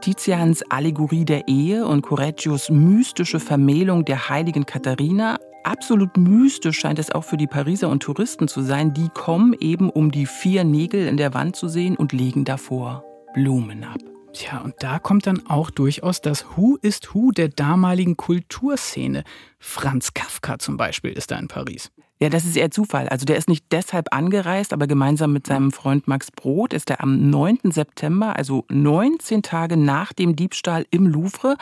[0.00, 7.12] Tizians Allegorie der Ehe und Correggios mystische Vermählung der heiligen Katharina absolut mystisch scheint es
[7.12, 8.92] auch für die Pariser und Touristen zu sein.
[8.92, 13.04] Die kommen eben, um die vier Nägel in der Wand zu sehen und legen davor
[13.38, 14.00] Blumen ab.
[14.32, 19.22] Tja, und da kommt dann auch durchaus das Who ist Who der damaligen Kulturszene.
[19.60, 21.92] Franz Kafka zum Beispiel ist da in Paris.
[22.20, 23.08] Ja, das ist eher Zufall.
[23.08, 27.00] Also der ist nicht deshalb angereist, aber gemeinsam mit seinem Freund Max Brot ist er
[27.00, 27.70] am 9.
[27.70, 31.56] September, also 19 Tage nach dem Diebstahl im Louvre.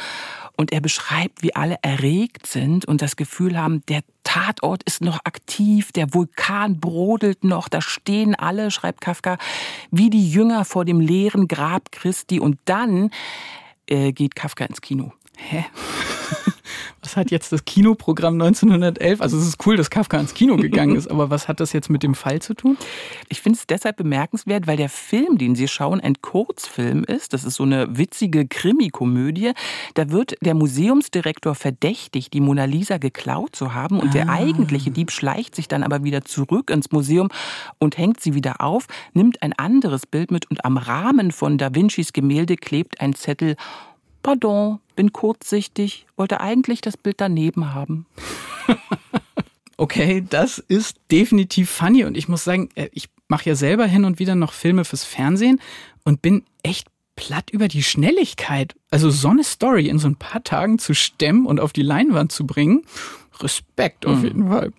[0.56, 5.20] Und er beschreibt, wie alle erregt sind und das Gefühl haben, der Tatort ist noch
[5.24, 9.36] aktiv, der Vulkan brodelt noch, da stehen alle, schreibt Kafka,
[9.90, 12.40] wie die Jünger vor dem leeren Grab Christi.
[12.40, 13.10] Und dann
[13.86, 15.12] äh, geht Kafka ins Kino.
[15.36, 15.66] Hä?
[17.02, 19.20] was hat jetzt das Kinoprogramm 1911?
[19.20, 21.90] Also es ist cool, dass Kafka ins Kino gegangen ist, aber was hat das jetzt
[21.90, 22.76] mit dem Fall zu tun?
[23.28, 27.32] Ich finde es deshalb bemerkenswert, weil der Film, den Sie schauen, ein Kurzfilm ist.
[27.32, 29.52] Das ist so eine witzige Krimikomödie.
[29.94, 34.12] Da wird der Museumsdirektor verdächtigt, die Mona Lisa geklaut zu haben und ah.
[34.12, 37.28] der eigentliche Dieb schleicht sich dann aber wieder zurück ins Museum
[37.78, 41.74] und hängt sie wieder auf, nimmt ein anderes Bild mit und am Rahmen von Da
[41.74, 43.56] Vincis Gemälde klebt ein Zettel
[44.26, 48.06] Pardon, bin kurzsichtig, wollte eigentlich das Bild daneben haben.
[49.76, 54.04] okay, das ist definitiv funny und ich muss sagen, äh, ich mache ja selber hin
[54.04, 55.60] und wieder noch Filme fürs Fernsehen
[56.02, 58.74] und bin echt platt über die Schnelligkeit.
[58.90, 62.32] Also so eine Story in so ein paar Tagen zu stemmen und auf die Leinwand
[62.32, 62.82] zu bringen,
[63.38, 64.24] Respekt auf mhm.
[64.24, 64.72] jeden Fall.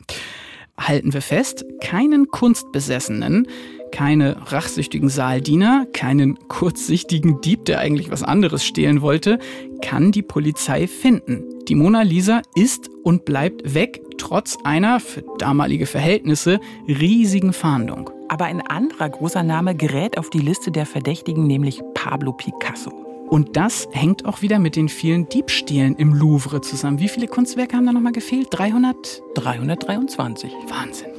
[0.78, 3.48] Halten wir fest, keinen Kunstbesessenen
[3.91, 9.39] keine rachsüchtigen Saaldiener, keinen kurzsichtigen Dieb, der eigentlich was anderes stehlen wollte,
[9.82, 11.43] kann die Polizei finden.
[11.67, 18.10] Die Mona Lisa ist und bleibt weg, trotz einer, für damalige Verhältnisse, riesigen Fahndung.
[18.30, 22.91] Aber ein anderer großer Name gerät auf die Liste der Verdächtigen, nämlich Pablo Picasso.
[23.30, 27.00] Und das hängt auch wieder mit den vielen Diebstählen im Louvre zusammen.
[27.00, 28.47] Wie viele Kunstwerke haben da nochmal gefehlt?
[28.52, 29.21] 300?
[29.36, 30.54] 323.
[30.69, 31.10] Wahnsinn.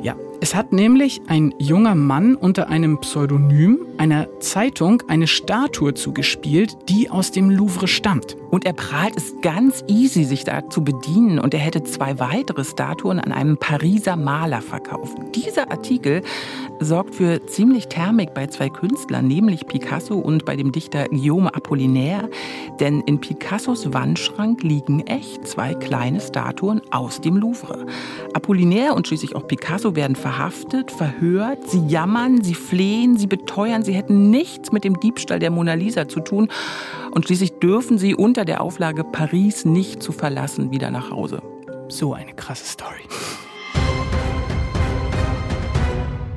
[0.00, 6.76] Ja, es hat nämlich ein junger Mann unter einem Pseudonym einer Zeitung eine Statue zugespielt,
[6.88, 8.36] die aus dem Louvre stammt.
[8.50, 12.64] Und er prahlt es ganz easy, sich da zu bedienen und er hätte zwei weitere
[12.64, 15.16] Statuen an einem Pariser Maler verkauft.
[15.34, 16.22] Dieser Artikel
[16.80, 22.28] sorgt für ziemlich Thermik bei zwei Künstlern, nämlich Picasso und bei dem Dichter Guillaume Apollinaire.
[22.80, 27.86] Denn in Picassos Wandschrank liegen echt zwei kleine Statuen aus dem Louvre.
[28.34, 33.92] Apollinaire und schließlich auch Picasso werden verhaftet, verhört, sie jammern, sie flehen, sie beteuern, sie
[33.92, 36.48] hätten nichts mit dem Diebstahl der Mona Lisa zu tun
[37.12, 41.42] und schließlich dürfen sie unter der Auflage Paris nicht zu verlassen wieder nach Hause.
[41.86, 43.04] So eine krasse Story.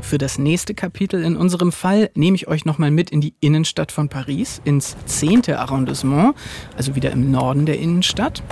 [0.01, 3.91] Für das nächste Kapitel in unserem Fall nehme ich euch nochmal mit in die Innenstadt
[3.91, 5.51] von Paris, ins 10.
[5.55, 6.35] Arrondissement,
[6.77, 8.43] also wieder im Norden der Innenstadt.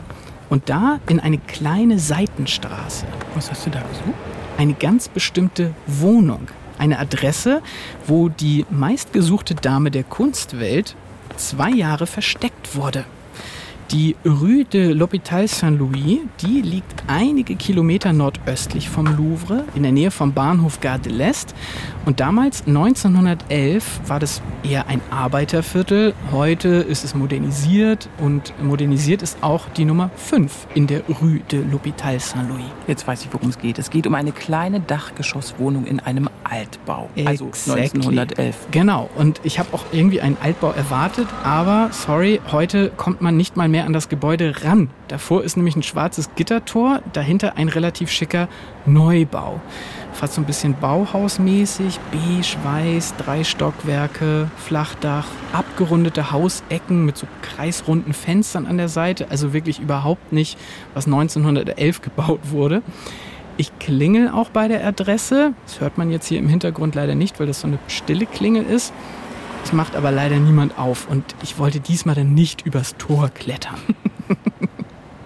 [0.50, 3.06] Und da in eine kleine Seitenstraße.
[3.36, 4.16] Was hast du da gesucht?
[4.58, 6.48] Eine ganz bestimmte Wohnung.
[6.80, 7.62] Eine Adresse,
[8.08, 10.96] wo die meistgesuchte Dame der Kunstwelt
[11.36, 13.06] zwei Jahre versteckt wurde.
[13.92, 20.12] Die Rue de l'Hôpital Saint-Louis, die liegt einige Kilometer nordöstlich vom Louvre, in der Nähe
[20.12, 21.56] vom Bahnhof Gare de l'Est.
[22.06, 26.14] Und damals, 1911, war das eher ein Arbeiterviertel.
[26.34, 31.62] Heute ist es modernisiert und modernisiert ist auch die Nummer 5 in der Rue de
[31.64, 32.66] l'Hôpital Saint-Louis.
[32.88, 33.80] Jetzt weiß ich, worum es geht.
[33.80, 37.10] Es geht um eine kleine Dachgeschosswohnung in einem Altbau.
[37.24, 37.80] Also exactly.
[37.82, 38.56] 1911.
[38.72, 39.10] Genau.
[39.16, 43.70] Und ich habe auch irgendwie einen Altbau erwartet, aber sorry, heute kommt man nicht mal
[43.70, 44.90] mehr an das Gebäude ran.
[45.08, 48.48] Davor ist nämlich ein schwarzes Gittertor, dahinter ein relativ schicker
[48.86, 49.60] Neubau.
[50.14, 58.14] Fast so ein bisschen Bauhausmäßig, beige, weiß, drei Stockwerke, Flachdach, abgerundete Hausecken mit so kreisrunden
[58.14, 59.28] Fenstern an der Seite.
[59.30, 60.58] Also wirklich überhaupt nicht,
[60.94, 62.82] was 1911 gebaut wurde.
[63.60, 65.54] Ich klingel auch bei der Adresse.
[65.66, 68.64] Das hört man jetzt hier im Hintergrund leider nicht, weil das so eine stille Klingel
[68.64, 68.94] ist.
[69.68, 73.76] Es macht aber leider niemand auf und ich wollte diesmal dann nicht übers Tor klettern.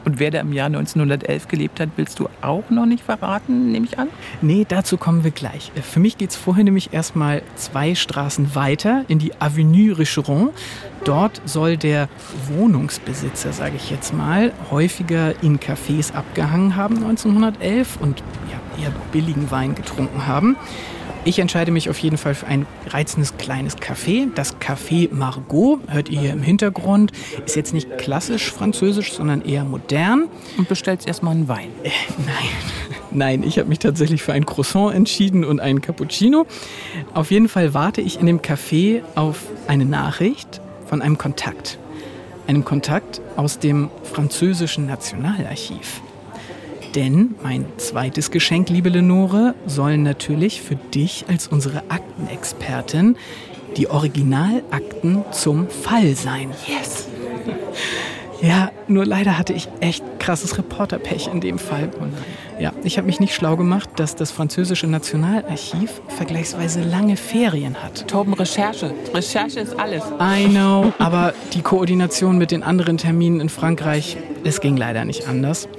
[0.03, 3.99] wer da im Jahr 1911 gelebt hat, willst du auch noch nicht verraten, nehme ich
[3.99, 4.07] an?
[4.41, 5.71] Nee, dazu kommen wir gleich.
[5.83, 10.49] Für mich geht es vorhin nämlich erstmal zwei Straßen weiter in die Avenue Richeron.
[11.03, 12.09] Dort soll der
[12.47, 19.51] Wohnungsbesitzer, sage ich jetzt mal, häufiger in Cafés abgehangen haben 1911 und ja, eher billigen
[19.51, 20.57] Wein getrunken haben.
[21.23, 24.29] Ich entscheide mich auf jeden Fall für ein reizendes kleines Café.
[24.33, 27.11] Das Café Margot, hört ihr hier im Hintergrund,
[27.45, 30.29] ist jetzt nicht klassisch französisch, sondern eher modern.
[30.57, 31.69] Und bestellst erstmal einen Wein?
[31.83, 31.89] Äh,
[32.25, 32.49] nein.
[33.13, 36.45] Nein, ich habe mich tatsächlich für ein Croissant entschieden und einen Cappuccino.
[37.13, 41.77] Auf jeden Fall warte ich in dem Café auf eine Nachricht von einem Kontakt.
[42.47, 46.01] Einem Kontakt aus dem französischen Nationalarchiv.
[46.95, 53.15] Denn mein zweites Geschenk, liebe Lenore, sollen natürlich für dich als unsere Aktenexpertin
[53.77, 56.51] die Originalakten zum Fall sein.
[56.67, 57.07] Yes!
[58.41, 61.91] Ja, nur leider hatte ich echt krasses Reporterpech in dem Fall.
[62.59, 68.07] Ja, ich habe mich nicht schlau gemacht, dass das französische Nationalarchiv vergleichsweise lange Ferien hat.
[68.07, 68.93] Torben, Recherche.
[69.13, 70.03] Recherche ist alles.
[70.19, 75.27] I know, aber die Koordination mit den anderen Terminen in Frankreich, es ging leider nicht
[75.27, 75.69] anders.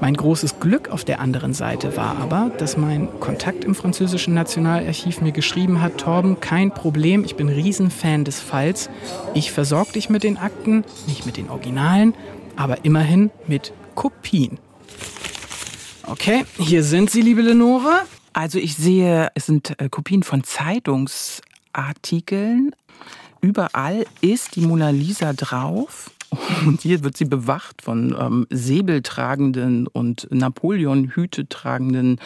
[0.00, 5.20] Mein großes Glück auf der anderen Seite war aber, dass mein Kontakt im französischen Nationalarchiv
[5.20, 8.90] mir geschrieben hat, Torben, kein Problem, ich bin Riesenfan des Falls.
[9.34, 12.14] Ich versorge dich mit den Akten, nicht mit den Originalen,
[12.56, 14.58] aber immerhin mit Kopien.
[16.06, 18.02] Okay, hier sind sie, liebe Lenore.
[18.34, 22.76] Also ich sehe, es sind äh, Kopien von Zeitungsartikeln.
[23.40, 26.10] Überall ist die Mona Lisa drauf.
[26.66, 32.18] Und hier wird sie bewacht von ähm, säbeltragenden und Napoleon-Hüte tragenden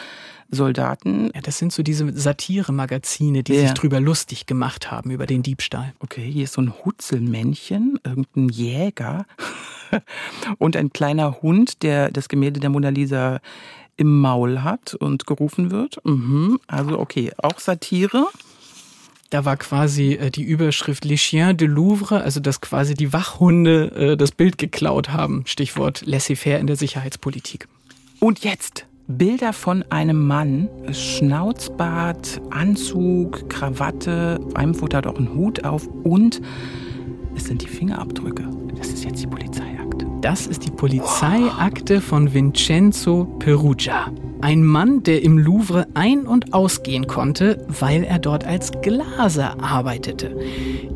[0.50, 1.30] Soldaten.
[1.34, 3.60] Ja, das sind so diese Satire-Magazine, die ja.
[3.62, 5.92] sich drüber lustig gemacht haben, über den Diebstahl.
[6.00, 9.26] Okay, hier ist so ein Hutzelmännchen, irgendein Jäger
[10.58, 13.40] und ein kleiner Hund, der das Gemälde der Mona Lisa
[13.96, 15.98] im Maul hat und gerufen wird.
[16.04, 16.60] Mhm.
[16.66, 18.26] Also okay, auch Satire.
[19.30, 23.92] Da war quasi äh, die Überschrift Les Chiens de Louvre, also dass quasi die Wachhunde
[23.94, 25.44] äh, das Bild geklaut haben.
[25.46, 27.68] Stichwort laissez-faire in der Sicherheitspolitik.
[28.20, 35.64] Und jetzt Bilder von einem Mann, Schnauzbart, Anzug, Krawatte, einem Foto hat auch einen Hut
[35.64, 36.42] auf und
[37.34, 38.46] es sind die Fingerabdrücke.
[38.76, 39.87] Das ist jetzt die Polizeiakte.
[40.20, 44.10] Das ist die Polizeiakte von Vincenzo Perugia.
[44.40, 50.36] Ein Mann, der im Louvre ein- und ausgehen konnte, weil er dort als Glaser arbeitete.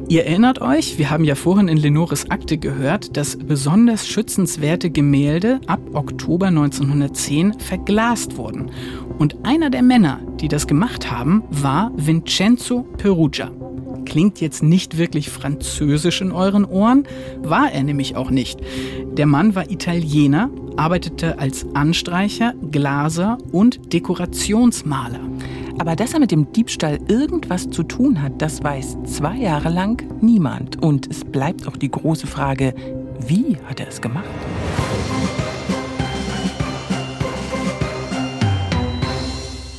[0.09, 5.61] Ihr erinnert euch, wir haben ja vorhin in Lenores Akte gehört, dass besonders schützenswerte Gemälde
[5.69, 8.73] ab Oktober 1910 verglast wurden.
[9.19, 13.53] Und einer der Männer, die das gemacht haben, war Vincenzo Perugia.
[14.05, 17.05] Klingt jetzt nicht wirklich französisch in euren Ohren,
[17.43, 18.61] war er nämlich auch nicht.
[19.17, 25.21] Der Mann war Italiener, arbeitete als Anstreicher, Glaser und Dekorationsmaler.
[25.79, 30.03] Aber dass er mit dem Diebstahl irgendwas zu tun hat, das weiß zwei Jahre lang
[30.21, 30.83] niemand.
[30.83, 32.75] Und es bleibt auch die große Frage,
[33.27, 34.29] wie hat er es gemacht?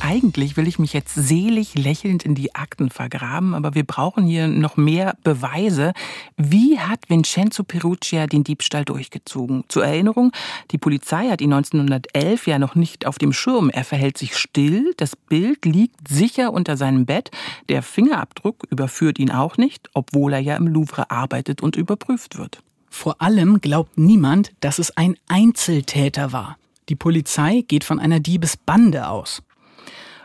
[0.04, 4.48] Eigentlich will ich mich jetzt selig lächelnd in die Akten vergraben, aber wir brauchen hier
[4.48, 5.94] noch mehr Beweise.
[6.36, 9.64] Wie hat Vincenzo Perugia den Diebstahl durchgezogen?
[9.68, 10.30] Zur Erinnerung,
[10.72, 13.70] die Polizei hat ihn 1911 ja noch nicht auf dem Schirm.
[13.70, 17.30] Er verhält sich still, das Bild liegt sicher unter seinem Bett,
[17.70, 22.62] der Fingerabdruck überführt ihn auch nicht, obwohl er ja im Louvre arbeitet und überprüft wird.
[22.90, 26.58] Vor allem glaubt niemand, dass es ein Einzeltäter war.
[26.90, 29.42] Die Polizei geht von einer Diebesbande aus.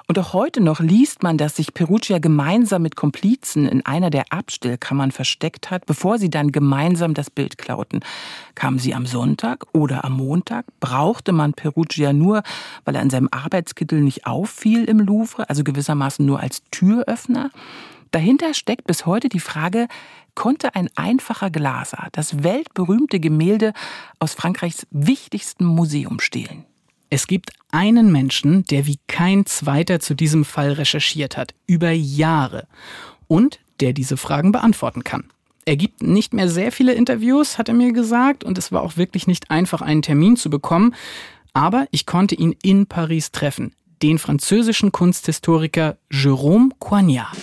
[0.09, 4.33] Und auch heute noch liest man, dass sich Perugia gemeinsam mit Komplizen in einer der
[4.33, 7.99] Abstellkammern versteckt hat, bevor sie dann gemeinsam das Bild klauten.
[8.55, 10.65] Kamen sie am Sonntag oder am Montag?
[10.79, 12.41] Brauchte man Perugia nur,
[12.85, 17.51] weil er in seinem Arbeitskittel nicht auffiel im Louvre, also gewissermaßen nur als Türöffner?
[18.09, 19.87] Dahinter steckt bis heute die Frage,
[20.33, 23.73] konnte ein einfacher Glaser das weltberühmte Gemälde
[24.17, 26.65] aus Frankreichs wichtigstem Museum stehlen?
[27.09, 32.67] Es gibt einen Menschen, der wie kein zweiter zu diesem Fall recherchiert hat, über Jahre,
[33.27, 35.25] und der diese Fragen beantworten kann.
[35.65, 38.97] Er gibt nicht mehr sehr viele Interviews, hat er mir gesagt, und es war auch
[38.97, 40.95] wirklich nicht einfach, einen Termin zu bekommen,
[41.53, 47.35] aber ich konnte ihn in Paris treffen, den französischen Kunsthistoriker Jérôme Coignard.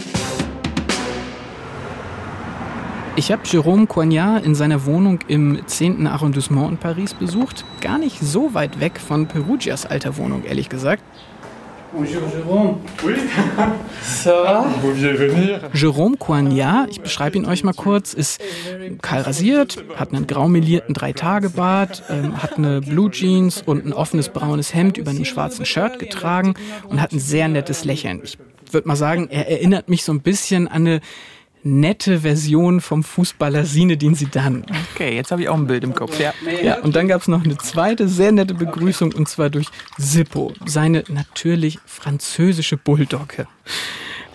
[3.19, 6.07] Ich habe Jérôme Coignard in seiner Wohnung im 10.
[6.07, 7.65] Arrondissement in Paris besucht.
[7.81, 11.03] Gar nicht so weit weg von Perugias alter Wohnung, ehrlich gesagt.
[11.95, 12.77] Bonjour Jérôme.
[13.03, 13.15] Oui.
[14.03, 14.67] Ça va?
[14.83, 15.61] Vous venir.
[15.73, 18.39] Jérôme Coignard, ich beschreibe ihn euch mal kurz, ist
[19.01, 24.75] kahl rasiert, hat einen graumelierten Drei-Tage-Bart, ähm, hat eine Blue Jeans und ein offenes braunes
[24.75, 26.53] Hemd über einem schwarzen Shirt getragen
[26.87, 28.21] und hat ein sehr nettes Lächeln.
[28.25, 28.39] Ich
[28.75, 31.01] würde mal sagen, er erinnert mich so ein bisschen an eine
[31.67, 34.63] nette Version vom Fußballer Sinedin Zidane.
[34.95, 36.33] Okay, jetzt habe ich auch ein Bild im Kopf, ja.
[36.63, 39.67] Ja, und dann gab es noch eine zweite sehr nette Begrüßung und zwar durch
[39.99, 43.49] Sippo, seine natürlich französische Bulldogge.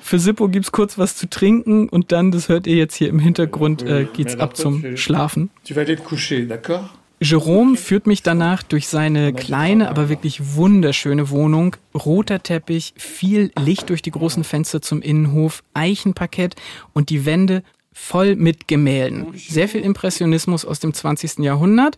[0.01, 3.07] Für Sippo gibt es kurz was zu trinken und dann, das hört ihr jetzt hier
[3.07, 5.49] im Hintergrund, äh, geht's ab zum Schlafen.
[5.65, 6.89] Tu vas aller te coucher, d'accord?
[7.23, 11.75] Jerome führt mich danach durch seine kleine, aber wirklich wunderschöne Wohnung.
[11.93, 16.55] Roter Teppich, viel Licht durch die großen Fenster zum Innenhof, Eichenparkett
[16.93, 17.61] und die Wände
[17.93, 19.27] voll mit Gemälden.
[19.35, 21.39] Sehr viel Impressionismus aus dem 20.
[21.39, 21.95] Jahrhundert.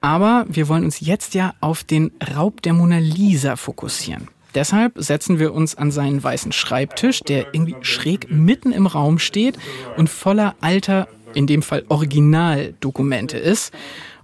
[0.00, 4.28] Aber wir wollen uns jetzt ja auf den Raub der Mona Lisa fokussieren.
[4.54, 9.58] Deshalb setzen wir uns an seinen weißen Schreibtisch, der irgendwie schräg mitten im Raum steht
[9.98, 13.74] und voller alter, in dem Fall Originaldokumente ist.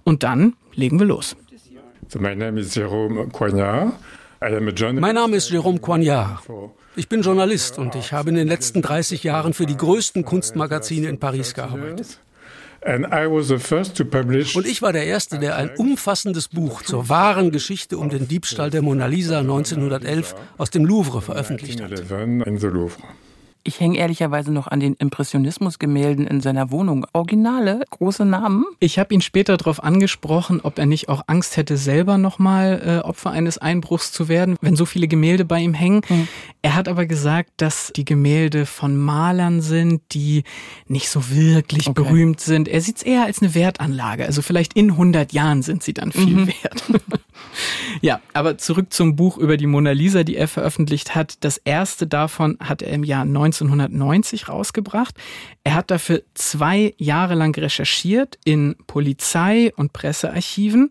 [0.03, 1.35] Und dann legen wir los.
[2.09, 3.93] So, my name is Jérôme Coignard.
[4.39, 6.43] Mein Name ist Jérôme Coignard.
[6.95, 11.07] Ich bin Journalist und ich habe in den letzten 30 Jahren für die größten Kunstmagazine
[11.07, 12.19] in Paris gearbeitet.
[12.85, 18.69] Und ich war der Erste, der ein umfassendes Buch zur wahren Geschichte um den Diebstahl
[18.69, 21.91] der Mona Lisa 1911 aus dem Louvre veröffentlicht hat.
[23.65, 27.05] Ich hänge ehrlicherweise noch an den Impressionismusgemälden in seiner Wohnung.
[27.13, 28.65] Originale, große Namen.
[28.81, 33.07] Ich habe ihn später darauf angesprochen, ob er nicht auch Angst hätte, selber nochmal äh,
[33.07, 36.01] Opfer eines Einbruchs zu werden, wenn so viele Gemälde bei ihm hängen.
[36.09, 36.27] Mhm.
[36.61, 40.43] Er hat aber gesagt, dass die Gemälde von Malern sind, die
[40.87, 42.03] nicht so wirklich okay.
[42.03, 42.67] berühmt sind.
[42.67, 44.25] Er sieht es eher als eine Wertanlage.
[44.25, 46.47] Also vielleicht in 100 Jahren sind sie dann viel mhm.
[46.47, 46.83] wert.
[48.01, 51.37] ja, aber zurück zum Buch über die Mona Lisa, die er veröffentlicht hat.
[51.45, 53.23] Das erste davon hat er im Jahr
[53.61, 55.15] 1990 rausgebracht.
[55.63, 60.89] Er hat dafür zwei Jahre lang recherchiert in Polizei- und Pressearchiven.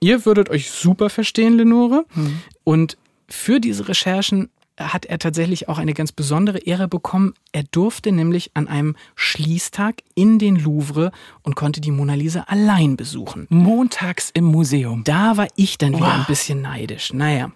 [0.00, 2.06] Ihr würdet euch super verstehen, Lenore.
[2.14, 2.40] Mhm.
[2.64, 2.96] Und
[3.28, 4.48] für diese Recherchen
[4.80, 7.34] hat er tatsächlich auch eine ganz besondere Ehre bekommen.
[7.52, 12.96] Er durfte nämlich an einem Schließtag in den Louvre und konnte die Mona Lisa allein
[12.96, 13.46] besuchen.
[13.50, 15.04] Montags im Museum.
[15.04, 16.14] Da war ich dann wieder wow.
[16.14, 17.12] ein bisschen neidisch.
[17.12, 17.52] Naja.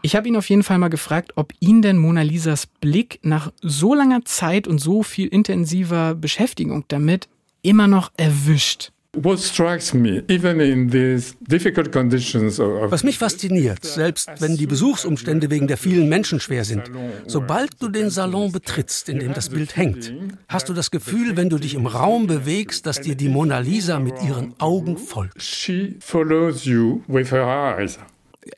[0.00, 3.52] Ich habe ihn auf jeden Fall mal gefragt, ob ihn denn Mona Lisas Blick nach
[3.62, 7.28] so langer Zeit und so viel intensiver Beschäftigung damit
[7.62, 8.92] immer noch erwischt.
[9.14, 9.56] Was
[13.04, 16.82] mich fasziniert, selbst wenn die Besuchsumstände wegen der vielen Menschen schwer sind,
[17.26, 20.12] sobald du den Salon betrittst, in dem das Bild hängt,
[20.46, 23.98] hast du das Gefühl, wenn du dich im Raum bewegst, dass dir die Mona Lisa
[23.98, 25.42] mit ihren Augen folgt.
[25.42, 27.98] She follows you with her eyes.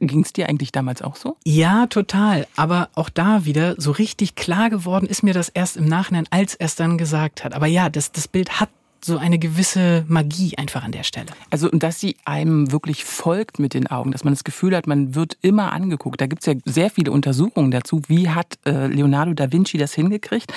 [0.00, 1.36] Ging es dir eigentlich damals auch so?
[1.44, 2.46] Ja, total.
[2.56, 6.54] Aber auch da wieder so richtig klar geworden ist mir das erst im Nachhinein, als
[6.54, 7.54] er es dann gesagt hat.
[7.54, 8.68] Aber ja, das, das Bild hat
[9.04, 11.28] so eine gewisse Magie einfach an der Stelle.
[11.50, 15.14] Also, dass sie einem wirklich folgt mit den Augen, dass man das Gefühl hat, man
[15.14, 16.20] wird immer angeguckt.
[16.20, 18.02] Da gibt es ja sehr viele Untersuchungen dazu.
[18.08, 20.52] Wie hat äh, Leonardo da Vinci das hingekriegt?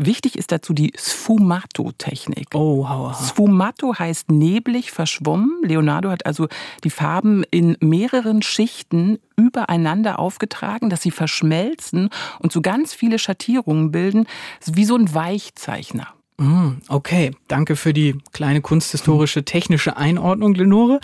[0.00, 2.54] Wichtig ist dazu die Sfumato-Technik.
[2.54, 3.12] Oh, hau, hau.
[3.12, 5.60] Sfumato heißt neblig, verschwommen.
[5.64, 6.46] Leonardo hat also
[6.84, 13.90] die Farben in mehreren Schichten übereinander aufgetragen, dass sie verschmelzen und so ganz viele Schattierungen
[13.90, 14.26] bilden,
[14.66, 16.14] wie so ein Weichzeichner.
[16.40, 21.00] Mm, okay, danke für die kleine kunsthistorische technische Einordnung, Lenore.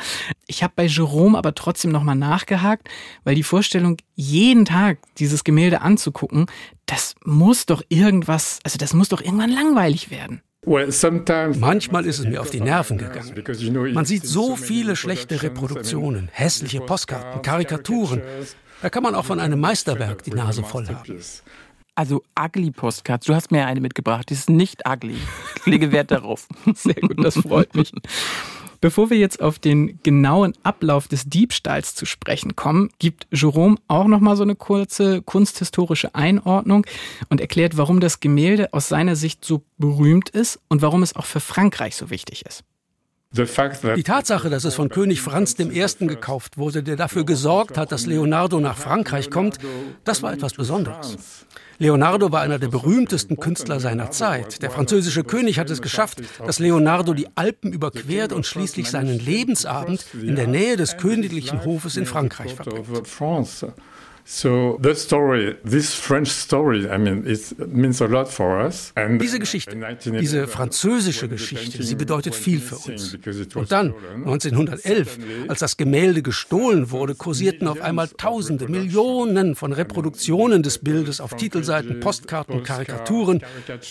[0.46, 2.88] Ich habe bei Jerome aber trotzdem nochmal nachgehakt,
[3.24, 6.46] weil die Vorstellung, jeden Tag dieses Gemälde anzugucken,
[6.86, 10.40] das muss doch irgendwas, also das muss doch irgendwann langweilig werden.
[11.58, 13.92] Manchmal ist es mir auf die Nerven gegangen.
[13.92, 18.22] Man sieht so viele schlechte Reproduktionen, hässliche Postkarten, Karikaturen.
[18.80, 21.18] Da kann man auch von einem Meisterwerk die Nase voll haben.
[21.94, 23.26] Also ugly Postcards.
[23.26, 24.30] Du hast mir eine mitgebracht.
[24.30, 25.16] Die ist nicht ugly.
[25.56, 26.48] Ich lege Wert darauf.
[26.74, 27.92] Sehr gut, das freut mich.
[28.80, 34.06] Bevor wir jetzt auf den genauen Ablauf des Diebstahls zu sprechen kommen, gibt Jerome auch
[34.06, 36.84] noch mal so eine kurze kunsthistorische Einordnung
[37.30, 41.24] und erklärt, warum das Gemälde aus seiner Sicht so berühmt ist und warum es auch
[41.24, 42.62] für Frankreich so wichtig ist.
[43.36, 46.06] Die Tatsache, dass es von König Franz I.
[46.06, 49.58] gekauft wurde, der dafür gesorgt hat, dass Leonardo nach Frankreich kommt,
[50.04, 51.16] das war etwas Besonderes.
[51.78, 54.62] Leonardo war einer der berühmtesten Künstler seiner Zeit.
[54.62, 60.06] Der französische König hat es geschafft, dass Leonardo die Alpen überquert und schließlich seinen Lebensabend
[60.14, 62.86] in der Nähe des königlichen Hofes in Frankreich verbringt.
[64.26, 68.90] So the story, this French story, I mean, it means a lot for us.
[68.94, 69.76] And diese Geschichte,
[70.18, 73.18] diese französische Geschichte, sie bedeutet viel für uns.
[73.54, 73.92] Und dann,
[74.24, 75.18] 1911,
[75.48, 81.36] als das Gemälde gestohlen wurde, kursierten auf einmal Tausende, Millionen von Reproduktionen des Bildes auf
[81.36, 83.42] Titelseiten, Postkarten, Karikaturen.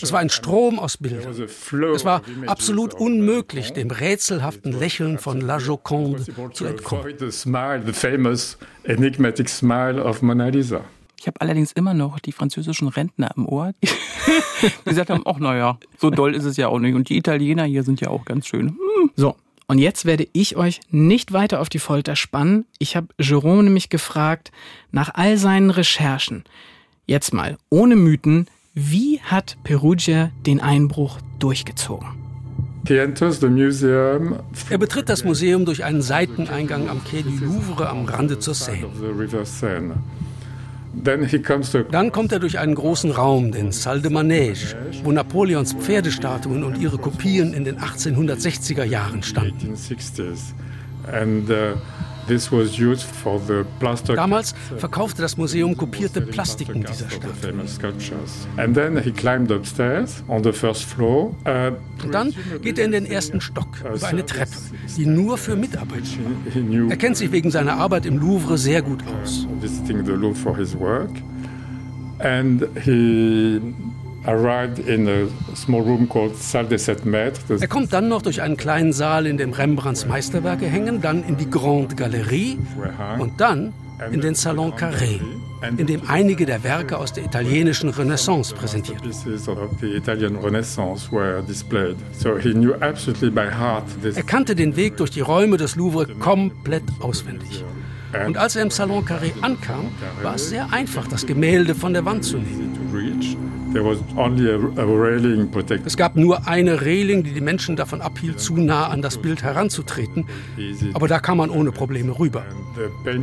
[0.02, 1.32] Es war ein Strom aus Bildern.
[1.94, 7.14] Es war absolut unmöglich, dem rätselhaften Lächeln von La Joconde zu entkommen.
[8.84, 10.84] Enigmatic smile of Mona Lisa.
[11.18, 13.88] Ich habe allerdings immer noch die französischen Rentner im Ohr, die
[14.84, 16.94] gesagt haben, ach naja, so doll ist es ja auch nicht.
[16.94, 18.68] Und die Italiener hier sind ja auch ganz schön.
[18.68, 19.10] Hm.
[19.16, 19.34] So,
[19.66, 22.66] und jetzt werde ich euch nicht weiter auf die Folter spannen.
[22.78, 24.52] Ich habe Jerome nämlich gefragt,
[24.92, 26.44] nach all seinen Recherchen,
[27.06, 32.23] jetzt mal ohne Mythen, wie hat Perugia den Einbruch durchgezogen?
[34.70, 38.88] Er betritt das Museum durch einen Seiteneingang am Quai du Louvre am Rande zur Seine.
[41.90, 46.78] Dann kommt er durch einen großen Raum, den Salle de Manège, wo Napoleons Pferdestatuen und
[46.78, 49.74] ihre Kopien in den 1860er Jahren standen.
[54.14, 57.60] Damals verkaufte das Museum kopierte Plastiken dieser Statuen.
[61.44, 61.72] Uh,
[62.04, 64.52] Und dann geht er in den ersten Stock uh, über eine Treppe,
[64.96, 66.90] die nur für Mitarbeiter war.
[66.90, 69.46] Er kennt sich wegen seiner Arbeit im Louvre sehr gut aus.
[72.20, 73.60] And he
[77.60, 81.36] er kommt dann noch durch einen kleinen Saal, in dem Rembrandts Meisterwerke hängen, dann in
[81.36, 82.58] die Grande Galerie
[83.18, 83.72] und dann
[84.10, 85.20] in den Salon Carré,
[85.76, 89.00] in dem einige der Werke aus der italienischen Renaissance präsentiert
[94.16, 97.64] Er kannte den Weg durch die Räume des Louvre komplett auswendig.
[98.26, 99.88] Und als er im Salon Carré ankam,
[100.22, 102.74] war es sehr einfach, das Gemälde von der Wand zu nehmen.
[105.84, 109.42] Es gab nur eine Reling, die die Menschen davon abhielt, zu nah an das Bild
[109.42, 110.26] heranzutreten.
[110.94, 112.44] Aber da kam man ohne Probleme rüber.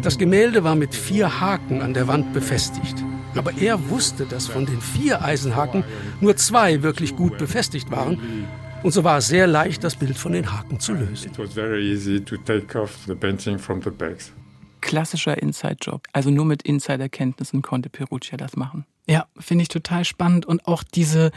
[0.01, 2.95] Das Gemälde war mit vier Haken an der Wand befestigt.
[3.35, 5.83] Aber er wusste, dass von den vier Eisenhaken
[6.19, 8.19] nur zwei wirklich gut befestigt waren.
[8.83, 11.31] Und so war es sehr leicht, das Bild von den Haken zu lösen
[14.81, 16.07] klassischer Inside-Job.
[16.11, 18.85] Also nur mit Insider-Kenntnissen konnte Perugia das machen.
[19.07, 20.45] Ja, finde ich total spannend.
[20.45, 21.31] Und auch diese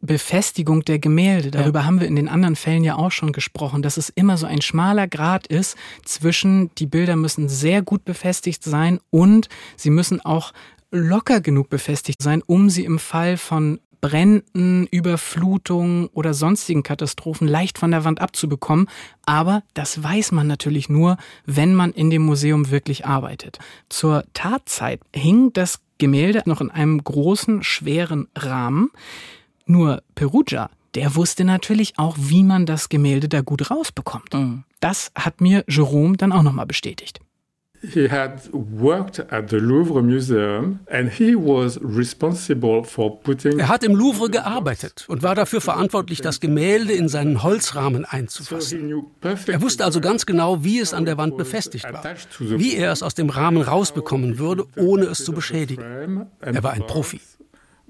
[0.00, 1.86] Befestigung der Gemälde, darüber ja.
[1.86, 4.62] haben wir in den anderen Fällen ja auch schon gesprochen, dass es immer so ein
[4.62, 10.52] schmaler Grad ist zwischen, die Bilder müssen sehr gut befestigt sein und sie müssen auch
[10.90, 17.78] locker genug befestigt sein, um sie im Fall von Bränden, Überflutungen oder sonstigen Katastrophen leicht
[17.78, 18.88] von der Wand abzubekommen.
[19.24, 23.58] Aber das weiß man natürlich nur, wenn man in dem Museum wirklich arbeitet.
[23.88, 28.90] Zur Tatzeit hing das Gemälde noch in einem großen, schweren Rahmen.
[29.66, 34.34] Nur Perugia, der wusste natürlich auch, wie man das Gemälde da gut rausbekommt.
[34.34, 34.64] Mhm.
[34.80, 37.20] Das hat mir Jerome dann auch nochmal bestätigt.
[37.92, 43.84] He had worked at the Louvre Museum and he was responsible for putting Er hat
[43.84, 49.04] im Louvre gearbeitet und war dafür verantwortlich, das Gemälde in seinen Holzrahmen einzufassen.
[49.22, 52.04] Er wusste also ganz genau, wie es an der Wand befestigt war,
[52.38, 56.26] wie er es aus dem Rahmen rausbekommen würde, ohne es zu beschädigen.
[56.40, 57.20] Er war ein Profi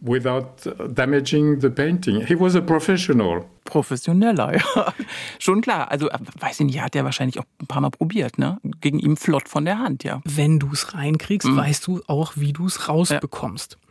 [0.00, 2.26] without damaging the painting.
[2.26, 3.44] He was a professional.
[3.64, 4.94] Professioneller, ja.
[5.38, 5.90] Schon klar.
[5.90, 8.58] Also, äh, weiß ich nicht, hat er wahrscheinlich auch ein paar Mal probiert, ne?
[8.80, 10.20] Gegen ihm flott von der Hand, ja.
[10.24, 11.56] Wenn du es reinkriegst, mhm.
[11.56, 13.72] weißt du auch, wie du es rausbekommst.
[13.72, 13.85] Ja.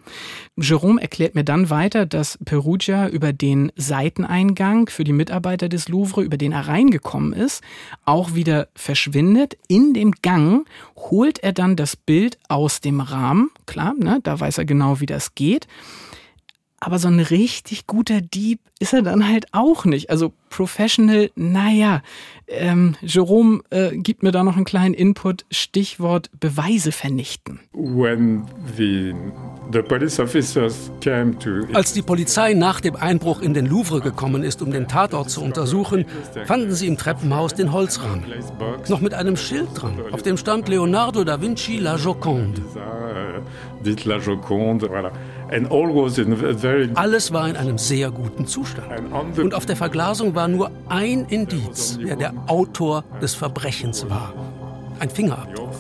[0.58, 6.24] Jerome erklärt mir dann weiter, dass Perugia über den Seiteneingang für die Mitarbeiter des Louvre,
[6.24, 7.64] über den er reingekommen ist,
[8.06, 9.58] auch wieder verschwindet.
[9.68, 13.52] In dem Gang holt er dann das Bild aus dem Rahmen.
[13.66, 15.68] Klar, ne, da weiß er genau, wie das geht.
[16.80, 20.10] Aber so ein richtig guter Dieb ist er dann halt auch nicht.
[20.10, 22.02] Also Professional, naja.
[22.48, 25.46] Ähm, Jerome äh, gibt mir da noch einen kleinen Input.
[25.50, 27.60] Stichwort Beweise vernichten.
[27.74, 29.14] The,
[29.72, 29.82] the
[31.40, 31.50] to...
[31.74, 35.42] Als die Polizei nach dem Einbruch in den Louvre gekommen ist, um den Tatort zu
[35.42, 36.06] untersuchen,
[36.46, 38.26] fanden sie im Treppenhaus den Holzrahmen.
[38.90, 42.62] Noch mit einem Schild dran, auf dem stand Leonardo da Vinci La Joconde.
[46.96, 48.75] Alles war in einem sehr guten Zustand.
[49.38, 54.34] Und auf der Verglasung war nur ein Indiz, wer der Autor des Verbrechens war.
[55.00, 55.72] Ein Fingerabdruck.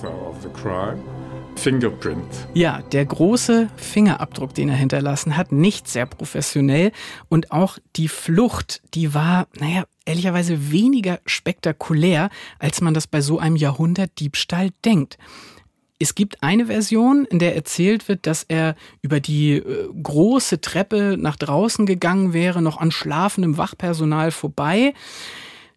[2.53, 6.91] Ja, der große Fingerabdruck, den er hinterlassen hat, nicht sehr professionell.
[7.29, 12.29] Und auch die Flucht, die war, naja, ehrlicherweise weniger spektakulär,
[12.59, 15.17] als man das bei so einem Jahrhundertdiebstahl denkt.
[15.97, 21.15] Es gibt eine Version, in der erzählt wird, dass er über die äh, große Treppe
[21.17, 24.93] nach draußen gegangen wäre, noch an schlafendem Wachpersonal vorbei.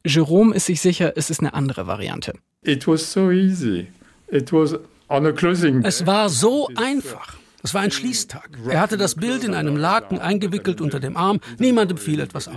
[0.04, 2.34] Jerome ist sich sicher, es ist eine andere Variante.
[2.62, 3.86] It was so easy.
[4.30, 4.74] It was
[5.08, 5.84] on a closing.
[5.84, 7.36] Es war so einfach.
[7.62, 8.50] Es war ein Schließtag.
[8.68, 11.40] Er hatte das Bild in einem Laken eingewickelt unter dem Arm.
[11.58, 12.54] Niemandem fiel etwas auf.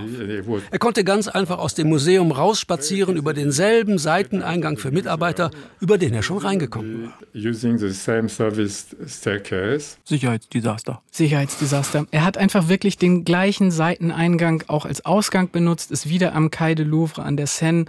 [0.69, 5.49] Er konnte ganz einfach aus dem Museum rausspazieren über denselben Seiteneingang für Mitarbeiter,
[5.79, 7.13] über den er schon reingekommen war.
[7.33, 9.97] Using the same service staircase.
[10.03, 11.01] Sicherheitsdesaster.
[11.09, 12.05] Sicherheitsdesaster.
[12.11, 16.75] Er hat einfach wirklich den gleichen Seiteneingang auch als Ausgang benutzt, ist wieder am Quai
[16.75, 17.85] de Louvre an der Seine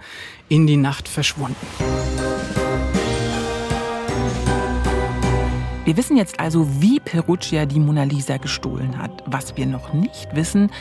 [0.49, 1.55] in die Nacht verschwunden.
[5.93, 9.11] Wir wissen jetzt also, wie Perugia die Mona Lisa gestohlen hat.
[9.27, 10.71] Was wir noch nicht wissen,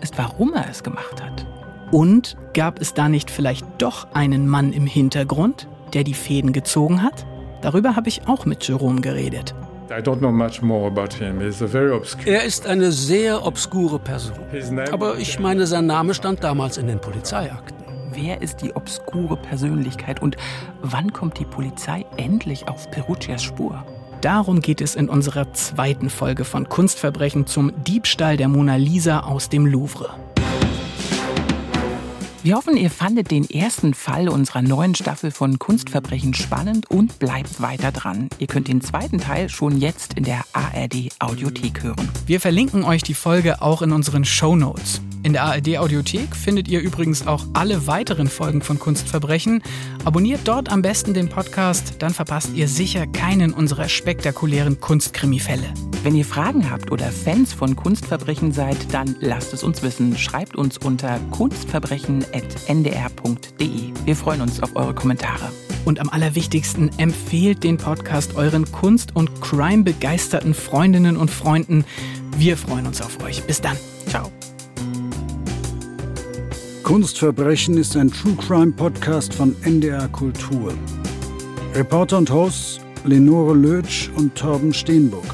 [0.00, 1.46] ist, warum er es gemacht hat.
[1.92, 7.00] Und gab es da nicht vielleicht doch einen Mann im Hintergrund, der die Fäden gezogen
[7.00, 7.24] hat?
[7.62, 9.54] Darüber habe ich auch mit Jerome geredet.
[9.88, 11.40] I don't know much more about him.
[11.40, 12.28] He's a very obscure.
[12.28, 14.34] Er ist eine sehr obskure Person.
[14.90, 17.76] Aber ich meine, sein Name stand damals in den Polizeiakten.
[18.12, 20.36] Wer ist die obskure Persönlichkeit und
[20.82, 23.84] wann kommt die Polizei endlich auf Perugias Spur?
[24.26, 29.50] Darum geht es in unserer zweiten Folge von Kunstverbrechen zum Diebstahl der Mona Lisa aus
[29.50, 30.10] dem Louvre.
[32.46, 37.60] Wir hoffen, ihr fandet den ersten Fall unserer neuen Staffel von Kunstverbrechen spannend und bleibt
[37.60, 38.28] weiter dran.
[38.38, 42.08] Ihr könnt den zweiten Teil schon jetzt in der ARD Audiothek hören.
[42.24, 45.00] Wir verlinken euch die Folge auch in unseren Show Notes.
[45.24, 49.60] In der ARD Audiothek findet ihr übrigens auch alle weiteren Folgen von Kunstverbrechen.
[50.04, 55.74] Abonniert dort am besten den Podcast, dann verpasst ihr sicher keinen unserer spektakulären Kunstkrimi-Fälle.
[56.04, 60.16] Wenn ihr Fragen habt oder Fans von Kunstverbrechen seid, dann lasst es uns wissen.
[60.16, 61.18] Schreibt uns unter
[62.40, 63.92] kunstverbrechen.ndr.de.
[64.04, 65.50] Wir freuen uns auf eure Kommentare.
[65.84, 71.84] Und am allerwichtigsten, empfehlt den Podcast euren Kunst- und Crime-begeisterten Freundinnen und Freunden.
[72.36, 73.42] Wir freuen uns auf euch.
[73.44, 73.76] Bis dann.
[74.08, 74.30] Ciao.
[76.82, 80.72] Kunstverbrechen ist ein True Crime Podcast von NDR Kultur.
[81.74, 85.26] Reporter und Hosts Lenore Lötsch und Torben Steenburg.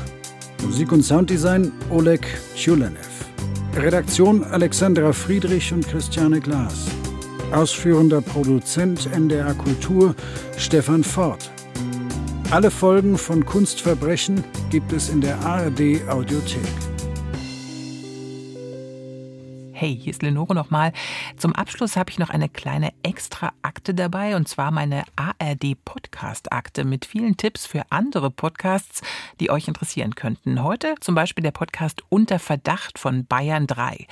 [0.62, 3.11] Musik und Sounddesign Oleg Tjulenev.
[3.76, 6.86] Redaktion Alexandra Friedrich und Christiane Glas.
[7.52, 10.14] Ausführender Produzent NDR Kultur
[10.58, 11.50] Stefan Ford.
[12.50, 16.91] Alle Folgen von Kunstverbrechen gibt es in der ARD Audiothek.
[19.82, 20.92] Hey, hier ist Lenore nochmal.
[21.36, 27.36] Zum Abschluss habe ich noch eine kleine Extra-Akte dabei und zwar meine ARD-Podcast-Akte mit vielen
[27.36, 29.02] Tipps für andere Podcasts,
[29.40, 30.62] die euch interessieren könnten.
[30.62, 34.06] Heute zum Beispiel der Podcast Unter Verdacht von Bayern 3.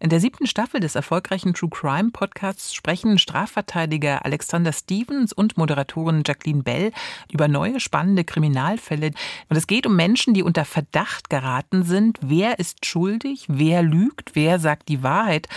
[0.00, 6.24] In der siebten Staffel des erfolgreichen True Crime Podcasts sprechen Strafverteidiger Alexander Stevens und Moderatorin
[6.26, 6.90] Jacqueline Bell
[7.30, 9.12] über neue spannende Kriminalfälle.
[9.48, 12.18] Und es geht um Menschen, die unter Verdacht geraten sind.
[12.20, 13.44] Wer ist schuldig?
[13.46, 14.32] Wer lügt?
[14.34, 15.48] Wer sagt die Wahrheit?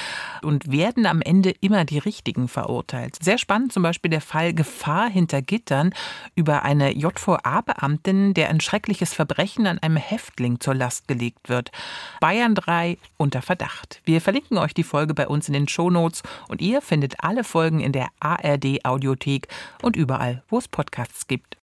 [0.42, 3.18] Und werden am Ende immer die Richtigen verurteilt?
[3.22, 5.94] Sehr spannend zum Beispiel der Fall Gefahr hinter Gittern
[6.36, 11.72] über eine JVA-Beamtin, der ein schreckliches Verbrechen an einem Häftling zur Last gelegt wird.
[12.20, 14.02] Bayern 3 unter Verdacht.
[14.04, 17.80] Wir verlinken euch die Folge bei uns in den Shownotes und ihr findet alle Folgen
[17.80, 19.48] in der ARD Audiothek
[19.82, 21.58] und überall, wo es Podcasts gibt.